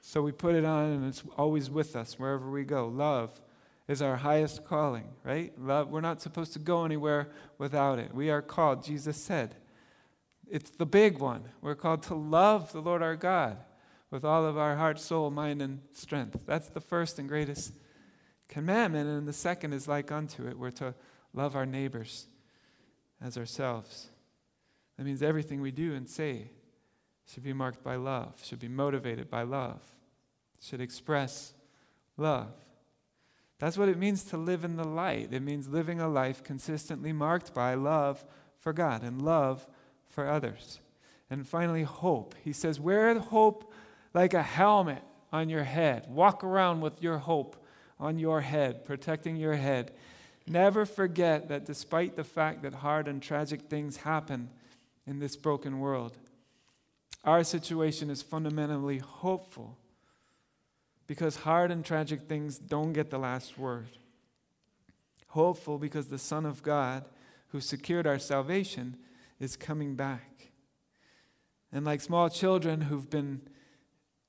So 0.02 0.22
we 0.22 0.32
put 0.32 0.56
it 0.56 0.66
on 0.66 0.92
and 0.92 1.08
it's 1.08 1.24
always 1.38 1.70
with 1.70 1.96
us 1.96 2.18
wherever 2.18 2.50
we 2.50 2.64
go. 2.64 2.88
Love 2.88 3.40
is 3.88 4.02
our 4.02 4.18
highest 4.18 4.66
calling, 4.66 5.08
right? 5.24 5.54
Love, 5.60 5.90
we're 5.90 6.02
not 6.02 6.22
supposed 6.22 6.54
to 6.54 6.60
go 6.60 6.84
anywhere 6.86 7.30
without 7.58 8.00
it. 8.00 8.14
We 8.14 8.30
are 8.30 8.42
called, 8.42 8.84
Jesus 8.84 9.18
said. 9.18 9.56
It's 10.50 10.70
the 10.70 10.86
big 10.86 11.20
one. 11.20 11.44
We're 11.62 11.76
called 11.76 12.04
to 12.04 12.16
love 12.16 12.72
the 12.72 12.82
Lord 12.82 13.02
our 13.02 13.16
God 13.16 13.58
with 14.10 14.24
all 14.24 14.46
of 14.46 14.58
our 14.58 14.78
heart, 14.78 15.00
soul, 15.00 15.30
mind, 15.30 15.62
and 15.62 15.82
strength. 15.94 16.40
That's 16.46 16.70
the 16.70 16.80
first 16.80 17.20
and 17.20 17.28
greatest 17.28 17.74
commandment, 18.48 19.10
and 19.10 19.28
the 19.28 19.34
second 19.34 19.74
is 19.74 19.88
like 19.88 20.12
unto 20.12 20.48
it. 20.48 20.58
We're 20.58 20.72
to 20.72 20.94
love 21.34 21.56
our 21.56 21.66
neighbors 21.66 22.28
as 23.22 23.38
ourselves. 23.38 24.10
That 24.98 25.06
means 25.06 25.22
everything 25.22 25.62
we 25.62 25.72
do 25.72 25.94
and 25.94 26.08
say 26.08 26.52
should 27.32 27.44
be 27.44 27.54
marked 27.54 27.84
by 27.84 27.96
love, 27.96 28.42
should 28.44 28.60
be 28.60 28.68
motivated 28.68 29.30
by 29.30 29.44
love, 29.44 29.82
should 30.62 30.82
express 30.82 31.54
love. 32.16 32.52
That's 33.60 33.78
what 33.78 33.90
it 33.90 33.98
means 33.98 34.24
to 34.26 34.38
live 34.38 34.64
in 34.64 34.76
the 34.76 34.88
light. 34.88 35.30
It 35.32 35.42
means 35.42 35.68
living 35.68 36.00
a 36.00 36.08
life 36.08 36.44
consistently 36.44 37.12
marked 37.12 37.54
by 37.54 37.74
love 37.74 38.24
for 38.60 38.72
God 38.72 39.04
and 39.04 39.22
love 39.22 39.68
for 40.08 40.28
others. 40.28 40.80
And 41.30 41.48
finally, 41.48 41.84
hope. 41.84 42.36
He 42.44 42.54
says, 42.54 42.80
Wear 42.80 43.18
hope 43.20 43.74
like 44.14 44.34
a 44.34 44.44
helmet 44.44 45.02
on 45.32 45.50
your 45.50 45.64
head. 45.64 46.08
Walk 46.08 46.44
around 46.44 46.82
with 46.82 47.02
your 47.02 47.18
hope 47.18 47.64
on 48.00 48.20
your 48.20 48.42
head, 48.42 48.86
protecting 48.86 49.36
your 49.36 49.56
head. 49.56 49.92
Never 50.48 50.86
forget 50.86 51.50
that 51.50 51.66
despite 51.66 52.16
the 52.16 52.24
fact 52.24 52.62
that 52.64 52.76
hard 52.76 53.08
and 53.08 53.22
tragic 53.22 53.62
things 53.64 53.98
happen 53.98 54.50
in 55.06 55.20
this 55.20 55.36
broken 55.36 55.80
world, 55.80 56.14
our 57.24 57.44
situation 57.44 58.10
is 58.10 58.22
fundamentally 58.22 59.00
hopeful 59.00 59.78
because 61.08 61.38
hard 61.38 61.72
and 61.72 61.84
tragic 61.84 62.24
things 62.24 62.58
don't 62.58 62.94
get 62.94 63.10
the 63.10 63.18
last 63.18 63.58
word. 63.58 63.98
Hopeful 65.30 65.78
because 65.78 66.08
the 66.08 66.18
Son 66.18 66.46
of 66.46 66.64
God, 66.64 67.04
who 67.50 67.60
secured 67.60 68.08
our 68.08 68.20
salvation, 68.20 68.98
is 69.40 69.56
coming 69.56 69.96
back. 69.96 70.52
And 71.72 71.86
like 71.86 72.02
small 72.02 72.30
children 72.30 72.82
who've 72.82 73.10
been 73.10 73.42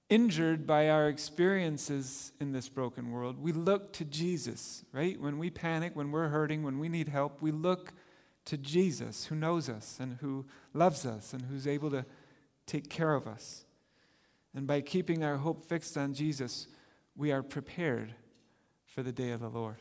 injured 0.08 0.66
by 0.66 0.88
our 0.88 1.08
experiences 1.08 2.32
in 2.40 2.52
this 2.52 2.68
broken 2.68 3.10
world, 3.10 3.38
we 3.38 3.52
look 3.52 3.92
to 3.94 4.04
Jesus, 4.04 4.84
right? 4.92 5.20
When 5.20 5.38
we 5.38 5.50
panic, 5.50 5.94
when 5.94 6.10
we're 6.10 6.28
hurting, 6.28 6.62
when 6.62 6.78
we 6.78 6.88
need 6.88 7.08
help, 7.08 7.42
we 7.42 7.50
look 7.50 7.92
to 8.46 8.56
Jesus 8.56 9.26
who 9.26 9.34
knows 9.34 9.68
us 9.68 9.98
and 10.00 10.16
who 10.20 10.46
loves 10.72 11.04
us 11.04 11.34
and 11.34 11.42
who's 11.42 11.66
able 11.66 11.90
to 11.90 12.06
take 12.66 12.88
care 12.88 13.14
of 13.14 13.26
us. 13.26 13.64
And 14.54 14.66
by 14.66 14.80
keeping 14.80 15.22
our 15.22 15.36
hope 15.36 15.68
fixed 15.68 15.98
on 15.98 16.14
Jesus, 16.14 16.68
we 17.14 17.30
are 17.30 17.42
prepared 17.42 18.14
for 18.86 19.02
the 19.02 19.12
day 19.12 19.30
of 19.30 19.40
the 19.40 19.50
Lord. 19.50 19.76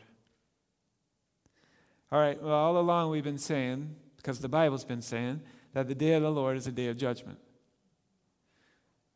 All 2.12 2.20
right, 2.20 2.40
well, 2.42 2.54
all 2.54 2.78
along 2.78 3.10
we've 3.10 3.24
been 3.24 3.38
saying 3.38 3.94
because 4.16 4.40
the 4.40 4.48
Bible's 4.48 4.84
been 4.84 5.02
saying 5.02 5.40
that 5.72 5.88
the 5.88 5.94
day 5.94 6.12
of 6.14 6.22
the 6.22 6.30
Lord 6.30 6.56
is 6.56 6.66
a 6.66 6.72
day 6.72 6.88
of 6.88 6.96
judgment. 6.98 7.38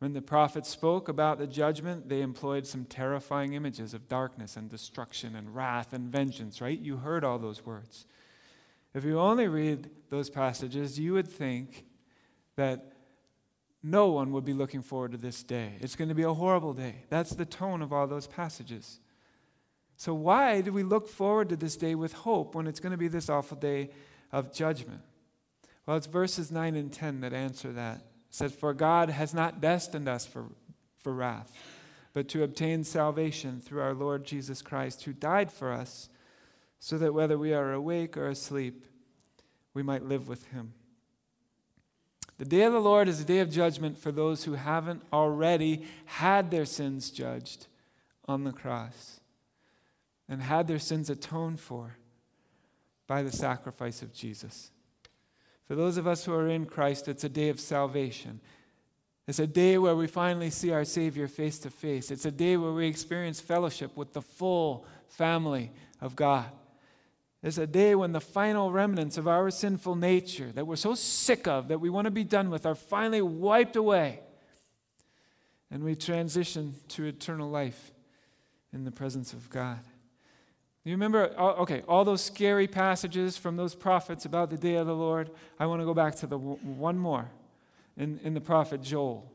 When 0.02 0.14
the 0.14 0.20
prophets 0.20 0.68
spoke 0.68 1.08
about 1.08 1.38
the 1.38 1.46
judgment, 1.46 2.08
they 2.08 2.22
employed 2.22 2.66
some 2.66 2.86
terrifying 2.86 3.52
images 3.52 3.94
of 3.94 4.08
darkness 4.08 4.56
and 4.56 4.68
destruction 4.68 5.36
and 5.36 5.54
wrath 5.54 5.92
and 5.92 6.10
vengeance, 6.10 6.60
right? 6.60 6.76
You 6.76 6.96
heard 6.96 7.22
all 7.22 7.38
those 7.38 7.64
words. 7.64 8.04
If 8.94 9.04
you 9.04 9.20
only 9.20 9.46
read 9.46 9.90
those 10.10 10.28
passages, 10.28 10.98
you 10.98 11.12
would 11.12 11.28
think 11.28 11.84
that 12.56 12.94
no 13.80 14.08
one 14.08 14.32
would 14.32 14.44
be 14.44 14.54
looking 14.54 14.82
forward 14.82 15.12
to 15.12 15.18
this 15.18 15.44
day. 15.44 15.74
It's 15.78 15.94
going 15.94 16.08
to 16.08 16.16
be 16.16 16.24
a 16.24 16.34
horrible 16.34 16.74
day. 16.74 17.04
That's 17.08 17.36
the 17.36 17.46
tone 17.46 17.80
of 17.80 17.92
all 17.92 18.08
those 18.08 18.26
passages. 18.26 18.98
So, 19.96 20.14
why 20.14 20.62
do 20.62 20.72
we 20.72 20.82
look 20.82 21.08
forward 21.08 21.48
to 21.50 21.56
this 21.56 21.76
day 21.76 21.94
with 21.94 22.12
hope 22.12 22.56
when 22.56 22.66
it's 22.66 22.80
going 22.80 22.90
to 22.90 22.98
be 22.98 23.06
this 23.06 23.28
awful 23.28 23.56
day 23.56 23.90
of 24.32 24.52
judgment? 24.52 25.02
Well, 25.86 25.96
it's 25.96 26.08
verses 26.08 26.50
9 26.50 26.74
and 26.74 26.92
10 26.92 27.20
that 27.20 27.32
answer 27.32 27.70
that 27.74 28.02
says, 28.32 28.52
For 28.52 28.74
God 28.74 29.10
has 29.10 29.32
not 29.32 29.60
destined 29.60 30.08
us 30.08 30.26
for, 30.26 30.46
for 30.98 31.12
wrath, 31.12 31.52
but 32.12 32.28
to 32.30 32.42
obtain 32.42 32.82
salvation 32.82 33.60
through 33.60 33.82
our 33.82 33.94
Lord 33.94 34.24
Jesus 34.24 34.60
Christ, 34.60 35.04
who 35.04 35.12
died 35.12 35.52
for 35.52 35.70
us, 35.70 36.08
so 36.80 36.98
that 36.98 37.14
whether 37.14 37.38
we 37.38 37.54
are 37.54 37.72
awake 37.72 38.16
or 38.16 38.26
asleep, 38.26 38.84
we 39.72 39.84
might 39.84 40.02
live 40.02 40.26
with 40.26 40.46
him. 40.48 40.72
The 42.38 42.44
day 42.44 42.62
of 42.62 42.72
the 42.72 42.80
Lord 42.80 43.06
is 43.06 43.20
a 43.20 43.24
day 43.24 43.38
of 43.38 43.50
judgment 43.50 43.98
for 43.98 44.10
those 44.10 44.44
who 44.44 44.54
haven't 44.54 45.02
already 45.12 45.86
had 46.06 46.50
their 46.50 46.64
sins 46.64 47.10
judged 47.10 47.68
on 48.26 48.42
the 48.42 48.50
cross 48.50 49.20
and 50.28 50.42
had 50.42 50.66
their 50.66 50.80
sins 50.80 51.08
atoned 51.08 51.60
for 51.60 51.98
by 53.06 53.22
the 53.22 53.30
sacrifice 53.30 54.02
of 54.02 54.12
Jesus. 54.12 54.71
For 55.72 55.76
those 55.76 55.96
of 55.96 56.06
us 56.06 56.26
who 56.26 56.34
are 56.34 56.48
in 56.48 56.66
Christ, 56.66 57.08
it's 57.08 57.24
a 57.24 57.30
day 57.30 57.48
of 57.48 57.58
salvation. 57.58 58.42
It's 59.26 59.38
a 59.38 59.46
day 59.46 59.78
where 59.78 59.96
we 59.96 60.06
finally 60.06 60.50
see 60.50 60.70
our 60.70 60.84
Savior 60.84 61.26
face 61.26 61.58
to 61.60 61.70
face. 61.70 62.10
It's 62.10 62.26
a 62.26 62.30
day 62.30 62.58
where 62.58 62.72
we 62.72 62.86
experience 62.86 63.40
fellowship 63.40 63.96
with 63.96 64.12
the 64.12 64.20
full 64.20 64.84
family 65.08 65.72
of 65.98 66.14
God. 66.14 66.44
It's 67.42 67.56
a 67.56 67.66
day 67.66 67.94
when 67.94 68.12
the 68.12 68.20
final 68.20 68.70
remnants 68.70 69.16
of 69.16 69.26
our 69.26 69.50
sinful 69.50 69.96
nature 69.96 70.52
that 70.52 70.66
we're 70.66 70.76
so 70.76 70.94
sick 70.94 71.48
of, 71.48 71.68
that 71.68 71.80
we 71.80 71.88
want 71.88 72.04
to 72.04 72.10
be 72.10 72.22
done 72.22 72.50
with, 72.50 72.66
are 72.66 72.74
finally 72.74 73.22
wiped 73.22 73.76
away. 73.76 74.20
And 75.70 75.82
we 75.82 75.96
transition 75.96 76.74
to 76.88 77.06
eternal 77.06 77.48
life 77.48 77.92
in 78.74 78.84
the 78.84 78.92
presence 78.92 79.32
of 79.32 79.48
God. 79.48 79.80
You 80.84 80.92
remember, 80.92 81.32
uh, 81.38 81.60
okay, 81.62 81.82
all 81.86 82.04
those 82.04 82.22
scary 82.22 82.66
passages 82.66 83.36
from 83.36 83.56
those 83.56 83.74
prophets 83.74 84.24
about 84.24 84.50
the 84.50 84.56
day 84.56 84.74
of 84.74 84.86
the 84.86 84.96
Lord? 84.96 85.30
I 85.58 85.66
want 85.66 85.80
to 85.80 85.86
go 85.86 85.94
back 85.94 86.16
to 86.16 86.26
the 86.26 86.38
one 86.38 86.98
more 86.98 87.30
in, 87.96 88.18
in 88.24 88.34
the 88.34 88.40
prophet 88.40 88.82
Joel. 88.82 89.30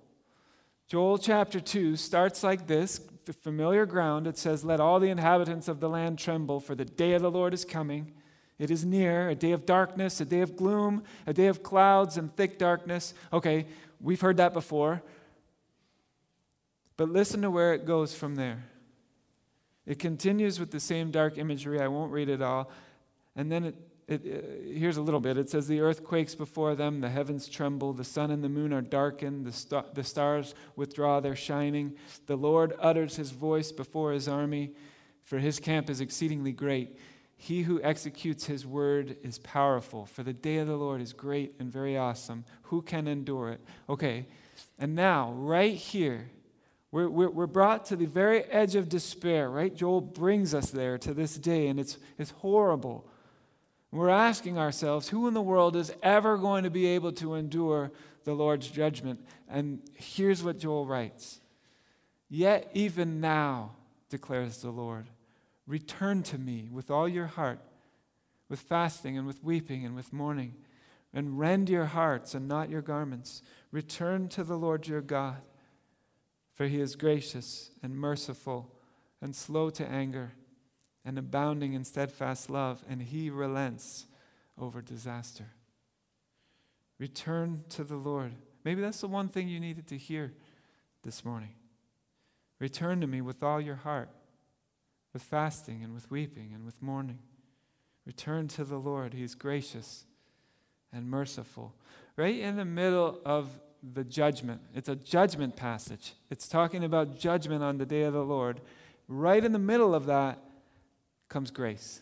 Joel 0.88 1.18
chapter 1.18 1.60
2 1.60 1.96
starts 1.96 2.44
like 2.44 2.68
this 2.68 3.00
familiar 3.42 3.86
ground. 3.86 4.28
It 4.28 4.38
says, 4.38 4.66
Let 4.66 4.80
all 4.80 5.00
the 5.00 5.10
inhabitants 5.10 5.68
of 5.68 5.80
the 5.80 5.90
land 5.90 6.20
tremble, 6.20 6.60
for 6.60 6.76
the 6.76 6.86
day 6.86 7.14
of 7.14 7.22
the 7.22 7.32
Lord 7.32 7.54
is 7.54 7.66
coming. 7.66 8.14
It 8.60 8.72
is 8.72 8.84
near, 8.84 9.30
a 9.30 9.36
day 9.36 9.52
of 9.52 9.66
darkness, 9.66 10.20
a 10.20 10.26
day 10.26 10.42
of 10.42 10.56
gloom, 10.56 11.04
a 11.28 11.34
day 11.34 11.48
of 11.48 11.62
clouds 11.62 12.18
and 12.18 12.36
thick 12.36 12.58
darkness. 12.58 13.14
Okay, 13.32 13.68
we've 14.02 14.22
heard 14.22 14.38
that 14.38 14.54
before. 14.54 15.04
But 16.96 17.10
listen 17.10 17.42
to 17.44 17.52
where 17.52 17.74
it 17.74 17.86
goes 17.86 18.16
from 18.16 18.36
there. 18.36 18.64
It 19.88 20.00
continues 20.00 20.60
with 20.60 20.70
the 20.70 20.82
same 20.82 21.12
dark 21.12 21.38
imagery. 21.38 21.80
I 21.80 21.88
won't 21.88 22.12
read 22.12 22.28
it 22.28 22.42
all. 22.42 22.70
And 23.38 23.50
then 23.50 23.64
it, 23.64 23.76
it, 24.08 24.26
it, 24.26 24.78
here's 24.78 24.98
a 24.98 25.02
little 25.02 25.22
bit. 25.22 25.38
It 25.38 25.50
says, 25.50 25.68
The 25.68 25.80
earth 25.80 26.04
quakes 26.04 26.36
before 26.36 26.76
them, 26.76 27.00
the 27.00 27.10
heavens 27.10 27.48
tremble, 27.48 27.94
the 27.94 28.04
sun 28.04 28.30
and 28.30 28.44
the 28.44 28.50
moon 28.50 28.74
are 28.74 28.82
darkened, 28.82 29.46
the, 29.46 29.86
the 29.94 30.04
stars 30.04 30.54
withdraw 30.76 31.22
their 31.22 31.36
shining. 31.36 31.96
The 32.26 32.36
Lord 32.36 32.74
utters 32.80 33.16
his 33.16 33.32
voice 33.32 33.72
before 33.72 34.12
his 34.12 34.28
army, 34.28 34.72
for 35.24 35.40
his 35.40 35.60
camp 35.60 35.90
is 35.90 36.02
exceedingly 36.02 36.52
great. 36.52 36.98
He 37.38 37.62
who 37.62 37.82
executes 37.82 38.46
his 38.46 38.66
word 38.66 39.16
is 39.24 39.40
powerful, 39.40 40.06
for 40.06 40.24
the 40.24 40.34
day 40.34 40.58
of 40.58 40.68
the 40.68 40.76
Lord 40.76 41.02
is 41.02 41.14
great 41.14 41.54
and 41.60 41.72
very 41.72 41.96
awesome. 41.96 42.44
Who 42.64 42.82
can 42.82 43.08
endure 43.08 43.52
it? 43.52 43.62
Okay, 43.88 44.26
and 44.80 44.96
now, 44.96 45.32
right 45.32 45.76
here, 45.76 46.30
we're, 46.98 47.10
we're, 47.10 47.30
we're, 47.30 47.46
brought 47.46 47.86
to 47.86 47.96
the 47.96 48.08
very 48.08 48.44
edge 48.46 48.74
of 48.74 48.90
despair, 48.90 49.52
right? 49.52 49.76
Joel 49.76 50.02
brings 50.02 50.56
us 50.56 50.72
there 50.72 50.98
to 50.98 51.14
this 51.14 51.38
day, 51.38 51.68
and 51.68 51.80
it's, 51.80 52.00
it's 52.18 52.32
horrible. 52.32 53.08
We're 53.92 54.10
asking 54.10 54.58
ourselves, 54.58 55.08
who 55.08 55.28
in 55.28 55.36
the 55.36 55.42
world 55.42 55.76
is 55.76 55.94
ever 56.02 56.38
going 56.38 56.64
to 56.64 56.72
be 56.72 56.88
able 56.88 57.12
to 57.12 57.36
endure 57.36 57.92
the 58.24 58.34
Lord's 58.34 58.68
judgment? 58.68 59.24
And 59.48 59.80
here's 59.94 60.44
what 60.44 60.58
Joel 60.58 60.88
writes 60.88 61.40
Yet 62.30 62.68
even 62.74 63.22
now, 63.22 63.76
declares 64.10 64.64
the 64.64 64.72
Lord, 64.72 65.06
return 65.68 66.24
to 66.24 66.40
me 66.40 66.68
with 66.72 66.90
all 66.90 67.08
your 67.08 67.28
heart, 67.28 67.60
with 68.50 68.62
fasting 68.62 69.20
and 69.20 69.28
with 69.28 69.44
weeping 69.44 69.86
and 69.86 69.96
with 69.96 70.12
mourning, 70.12 70.56
and 71.14 71.38
rend 71.38 71.70
your 71.70 71.86
hearts 71.86 72.34
and 72.34 72.48
not 72.48 72.72
your 72.72 72.82
garments. 72.82 73.44
Return 73.72 74.30
to 74.30 74.44
the 74.44 74.58
Lord 74.58 74.88
your 74.88 75.02
God 75.02 75.44
for 76.58 76.66
he 76.66 76.82
is 76.82 76.96
gracious 76.96 77.70
and 77.84 77.96
merciful 77.96 78.74
and 79.22 79.36
slow 79.36 79.70
to 79.70 79.88
anger 79.88 80.34
and 81.06 81.20
abounding 81.20 81.74
in 81.74 81.84
steadfast 81.84 82.50
love, 82.50 82.84
and 82.90 83.04
he 83.04 83.30
relents 83.30 84.08
over 84.60 84.82
disaster. 84.82 85.46
Return 86.98 87.64
to 87.70 87.84
the 87.84 87.96
Lord. 87.96 88.34
Maybe 88.66 88.82
that's 88.82 89.02
the 89.02 89.08
one 89.08 89.28
thing 89.28 89.48
you 89.48 89.60
needed 89.60 89.86
to 89.88 89.98
hear 89.98 90.34
this 91.04 91.24
morning. 91.24 91.54
Return 92.60 93.02
to 93.02 93.08
me 93.08 93.22
with 93.22 93.44
all 93.44 93.62
your 93.62 93.76
heart, 93.76 94.10
with 95.14 95.22
fasting 95.22 95.84
and 95.84 95.94
with 95.94 96.10
weeping 96.10 96.54
and 96.56 96.66
with 96.66 96.82
mourning. 96.82 97.20
Return 98.04 98.48
to 98.48 98.64
the 98.64 98.80
Lord. 98.80 99.14
He 99.14 99.24
is 99.24 99.36
gracious 99.36 100.06
and 100.92 101.08
merciful. 101.08 101.76
Right 102.16 102.40
in 102.40 102.56
the 102.56 102.66
middle 102.66 103.22
of 103.24 103.52
the 103.94 104.04
judgment. 104.04 104.62
It's 104.74 104.90
a 104.90 104.96
judgment 104.96 105.56
passage. 105.56 106.14
It's 106.30 106.48
talking 106.48 106.84
about 106.84 107.20
judgment 107.20 107.64
on 107.64 107.78
the 107.78 107.86
day 107.86 108.04
of 108.04 108.14
the 108.14 108.24
Lord. 108.24 108.62
Right 109.08 109.44
in 109.44 109.54
the 109.54 109.60
middle 109.60 109.96
of 109.96 110.06
that 110.08 110.40
comes 111.30 111.52
grace. 111.52 112.02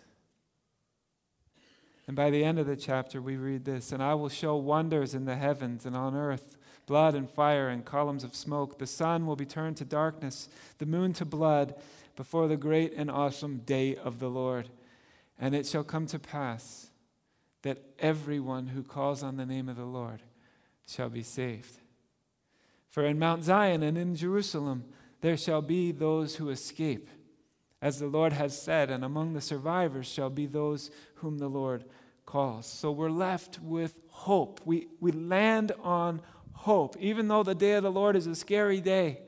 And 2.07 2.15
by 2.15 2.29
the 2.29 2.43
end 2.43 2.59
of 2.59 2.67
the 2.67 2.75
chapter, 2.75 3.21
we 3.21 3.35
read 3.35 3.65
this 3.65 3.91
And 3.91 4.01
I 4.01 4.13
will 4.13 4.29
show 4.29 4.55
wonders 4.55 5.15
in 5.15 5.25
the 5.25 5.35
heavens 5.35 5.85
and 5.85 5.95
on 5.95 6.15
earth 6.15 6.57
blood 6.85 7.15
and 7.15 7.27
fire 7.27 7.67
and 7.67 7.83
columns 7.83 8.23
of 8.23 8.35
smoke. 8.35 8.77
The 8.77 8.85
sun 8.85 9.25
will 9.25 9.35
be 9.35 9.45
turned 9.45 9.77
to 9.77 9.85
darkness, 9.85 10.49
the 10.77 10.85
moon 10.85 11.13
to 11.13 11.25
blood, 11.25 11.73
before 12.15 12.47
the 12.47 12.57
great 12.57 12.93
and 12.93 13.09
awesome 13.09 13.57
day 13.65 13.95
of 13.95 14.19
the 14.19 14.29
Lord. 14.29 14.69
And 15.39 15.55
it 15.55 15.65
shall 15.65 15.83
come 15.83 16.05
to 16.07 16.19
pass 16.19 16.91
that 17.63 17.81
everyone 17.97 18.67
who 18.67 18.83
calls 18.83 19.23
on 19.23 19.37
the 19.37 19.45
name 19.47 19.67
of 19.67 19.77
the 19.77 19.85
Lord 19.85 20.21
shall 20.87 21.09
be 21.09 21.23
saved. 21.23 21.79
For 22.89 23.05
in 23.05 23.19
Mount 23.19 23.43
Zion 23.43 23.83
and 23.83 23.97
in 23.97 24.15
Jerusalem 24.15 24.85
there 25.21 25.37
shall 25.37 25.61
be 25.61 25.91
those 25.91 26.35
who 26.35 26.49
escape, 26.49 27.09
as 27.81 27.99
the 27.99 28.07
Lord 28.07 28.33
has 28.33 28.59
said, 28.59 28.89
and 28.89 29.03
among 29.03 29.33
the 29.33 29.41
survivors 29.41 30.07
shall 30.07 30.29
be 30.29 30.45
those 30.45 30.91
whom 31.15 31.39
the 31.39 31.49
Lord 31.49 31.85
calls. 32.25 32.65
So 32.65 32.91
we're 32.91 33.09
left 33.09 33.59
with 33.61 33.97
hope. 34.09 34.61
We, 34.65 34.87
we 34.99 35.11
land 35.11 35.71
on 35.83 36.21
hope, 36.53 36.95
even 36.99 37.27
though 37.27 37.43
the 37.43 37.55
day 37.55 37.73
of 37.73 37.83
the 37.83 37.91
Lord 37.91 38.15
is 38.15 38.27
a 38.27 38.35
scary 38.35 38.81
day. 38.81 39.21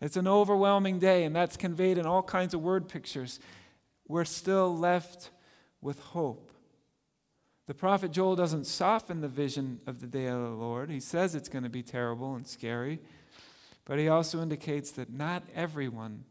It's 0.00 0.16
an 0.16 0.28
overwhelming 0.28 0.98
day, 0.98 1.24
and 1.24 1.34
that's 1.34 1.56
conveyed 1.56 1.98
in 1.98 2.06
all 2.06 2.22
kinds 2.22 2.54
of 2.54 2.60
word 2.60 2.88
pictures. 2.88 3.40
We're 4.06 4.24
still 4.24 4.76
left 4.76 5.30
with 5.80 5.98
hope. 5.98 6.52
The 7.66 7.74
prophet 7.74 8.12
Joel 8.12 8.36
doesn't 8.36 8.66
soften 8.66 9.20
the 9.20 9.28
vision 9.28 9.80
of 9.86 10.00
the 10.00 10.06
day 10.06 10.26
of 10.26 10.40
the 10.40 10.50
Lord. 10.50 10.88
He 10.88 11.00
says 11.00 11.34
it's 11.34 11.48
going 11.48 11.64
to 11.64 11.70
be 11.70 11.82
terrible 11.82 12.36
and 12.36 12.46
scary, 12.46 13.00
but 13.84 13.98
he 13.98 14.08
also 14.08 14.40
indicates 14.40 14.92
that 14.92 15.12
not 15.12 15.42
everyone 15.54 16.24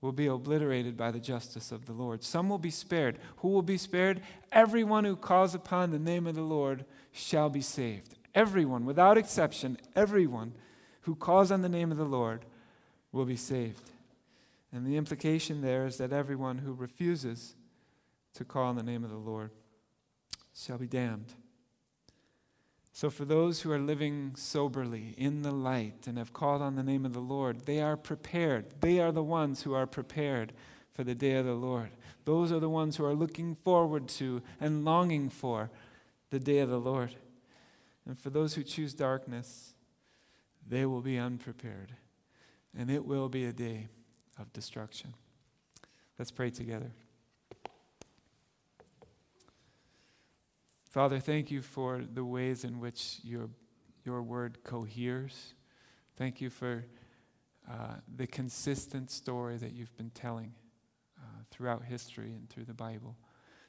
will 0.00 0.12
be 0.12 0.26
obliterated 0.26 0.96
by 0.96 1.12
the 1.12 1.20
justice 1.20 1.70
of 1.70 1.86
the 1.86 1.92
Lord. 1.92 2.24
Some 2.24 2.48
will 2.48 2.58
be 2.58 2.72
spared. 2.72 3.18
Who 3.36 3.48
will 3.48 3.62
be 3.62 3.78
spared? 3.78 4.20
Everyone 4.50 5.04
who 5.04 5.14
calls 5.14 5.54
upon 5.54 5.92
the 5.92 5.98
name 6.00 6.26
of 6.26 6.34
the 6.34 6.42
Lord 6.42 6.84
shall 7.12 7.48
be 7.48 7.60
saved. 7.60 8.16
Everyone, 8.34 8.84
without 8.84 9.16
exception, 9.16 9.78
everyone 9.94 10.54
who 11.02 11.14
calls 11.14 11.52
on 11.52 11.62
the 11.62 11.68
name 11.68 11.92
of 11.92 11.98
the 11.98 12.04
Lord 12.04 12.44
will 13.12 13.24
be 13.24 13.36
saved. 13.36 13.90
And 14.72 14.84
the 14.84 14.96
implication 14.96 15.60
there 15.60 15.86
is 15.86 15.98
that 15.98 16.12
everyone 16.12 16.58
who 16.58 16.72
refuses 16.72 17.54
to 18.34 18.44
call 18.44 18.64
on 18.64 18.76
the 18.76 18.82
name 18.82 19.04
of 19.04 19.10
the 19.10 19.16
Lord 19.16 19.50
shall 20.54 20.78
be 20.78 20.86
damned. 20.86 21.32
So, 22.94 23.08
for 23.08 23.24
those 23.24 23.62
who 23.62 23.72
are 23.72 23.78
living 23.78 24.32
soberly 24.36 25.14
in 25.16 25.42
the 25.42 25.50
light 25.50 26.06
and 26.06 26.18
have 26.18 26.34
called 26.34 26.60
on 26.60 26.76
the 26.76 26.82
name 26.82 27.06
of 27.06 27.14
the 27.14 27.20
Lord, 27.20 27.64
they 27.64 27.80
are 27.80 27.96
prepared. 27.96 28.66
They 28.80 29.00
are 29.00 29.12
the 29.12 29.22
ones 29.22 29.62
who 29.62 29.72
are 29.72 29.86
prepared 29.86 30.52
for 30.92 31.02
the 31.02 31.14
day 31.14 31.36
of 31.36 31.46
the 31.46 31.54
Lord. 31.54 31.90
Those 32.26 32.52
are 32.52 32.60
the 32.60 32.68
ones 32.68 32.96
who 32.96 33.04
are 33.04 33.14
looking 33.14 33.54
forward 33.54 34.08
to 34.08 34.42
and 34.60 34.84
longing 34.84 35.30
for 35.30 35.70
the 36.30 36.38
day 36.38 36.58
of 36.58 36.68
the 36.68 36.78
Lord. 36.78 37.14
And 38.06 38.18
for 38.18 38.28
those 38.28 38.54
who 38.54 38.62
choose 38.62 38.92
darkness, 38.92 39.72
they 40.68 40.84
will 40.84 41.00
be 41.00 41.18
unprepared. 41.18 41.94
And 42.76 42.90
it 42.90 43.06
will 43.06 43.28
be 43.28 43.46
a 43.46 43.52
day 43.52 43.88
of 44.38 44.52
destruction. 44.52 45.14
Let's 46.18 46.30
pray 46.30 46.50
together. 46.50 46.92
Father, 50.92 51.20
thank 51.20 51.50
you 51.50 51.62
for 51.62 52.02
the 52.12 52.22
ways 52.22 52.64
in 52.64 52.78
which 52.78 53.16
your, 53.24 53.48
your 54.04 54.20
word 54.22 54.58
coheres. 54.62 55.54
Thank 56.18 56.42
you 56.42 56.50
for 56.50 56.84
uh, 57.66 57.94
the 58.14 58.26
consistent 58.26 59.10
story 59.10 59.56
that 59.56 59.72
you've 59.72 59.96
been 59.96 60.10
telling 60.10 60.52
uh, 61.18 61.44
throughout 61.50 61.84
history 61.84 62.34
and 62.34 62.46
through 62.50 62.66
the 62.66 62.74
Bible. 62.74 63.16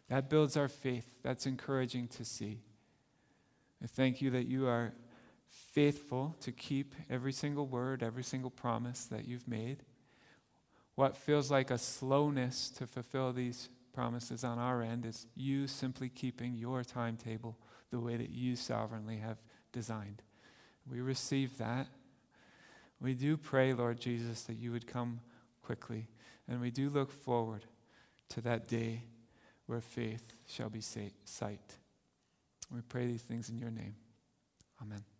That 0.09 0.29
builds 0.29 0.57
our 0.57 0.67
faith. 0.67 1.09
That's 1.23 1.45
encouraging 1.45 2.09
to 2.09 2.25
see. 2.25 2.59
I 3.81 3.87
thank 3.87 4.21
you 4.21 4.29
that 4.31 4.47
you 4.47 4.67
are 4.67 4.91
faithful 5.47 6.35
to 6.41 6.51
keep 6.51 6.93
every 7.09 7.31
single 7.31 7.67
word, 7.67 8.03
every 8.03 8.23
single 8.23 8.51
promise 8.51 9.05
that 9.05 9.25
you've 9.25 9.47
made. 9.47 9.83
What 10.95 11.15
feels 11.15 11.49
like 11.49 11.71
a 11.71 11.77
slowness 11.77 12.69
to 12.71 12.85
fulfill 12.85 13.31
these 13.31 13.69
promises 13.93 14.43
on 14.43 14.59
our 14.59 14.81
end 14.81 15.05
is 15.05 15.27
you 15.35 15.67
simply 15.67 16.09
keeping 16.09 16.55
your 16.55 16.83
timetable 16.83 17.57
the 17.91 17.99
way 17.99 18.17
that 18.17 18.31
you 18.31 18.55
sovereignly 18.55 19.17
have 19.17 19.37
designed. 19.71 20.21
We 20.89 20.99
receive 20.99 21.57
that. 21.59 21.87
We 22.99 23.13
do 23.13 23.37
pray, 23.37 23.73
Lord 23.73 23.99
Jesus, 23.99 24.41
that 24.43 24.55
you 24.55 24.71
would 24.71 24.87
come 24.87 25.19
quickly. 25.61 26.07
And 26.47 26.59
we 26.59 26.71
do 26.71 26.89
look 26.89 27.11
forward 27.11 27.65
to 28.29 28.41
that 28.41 28.67
day 28.67 29.03
where 29.67 29.81
faith 29.81 30.33
shall 30.47 30.69
be 30.69 30.81
sight. 30.81 31.77
We 32.71 32.81
pray 32.81 33.05
these 33.05 33.21
things 33.21 33.49
in 33.49 33.57
your 33.57 33.71
name. 33.71 33.95
Amen. 34.81 35.12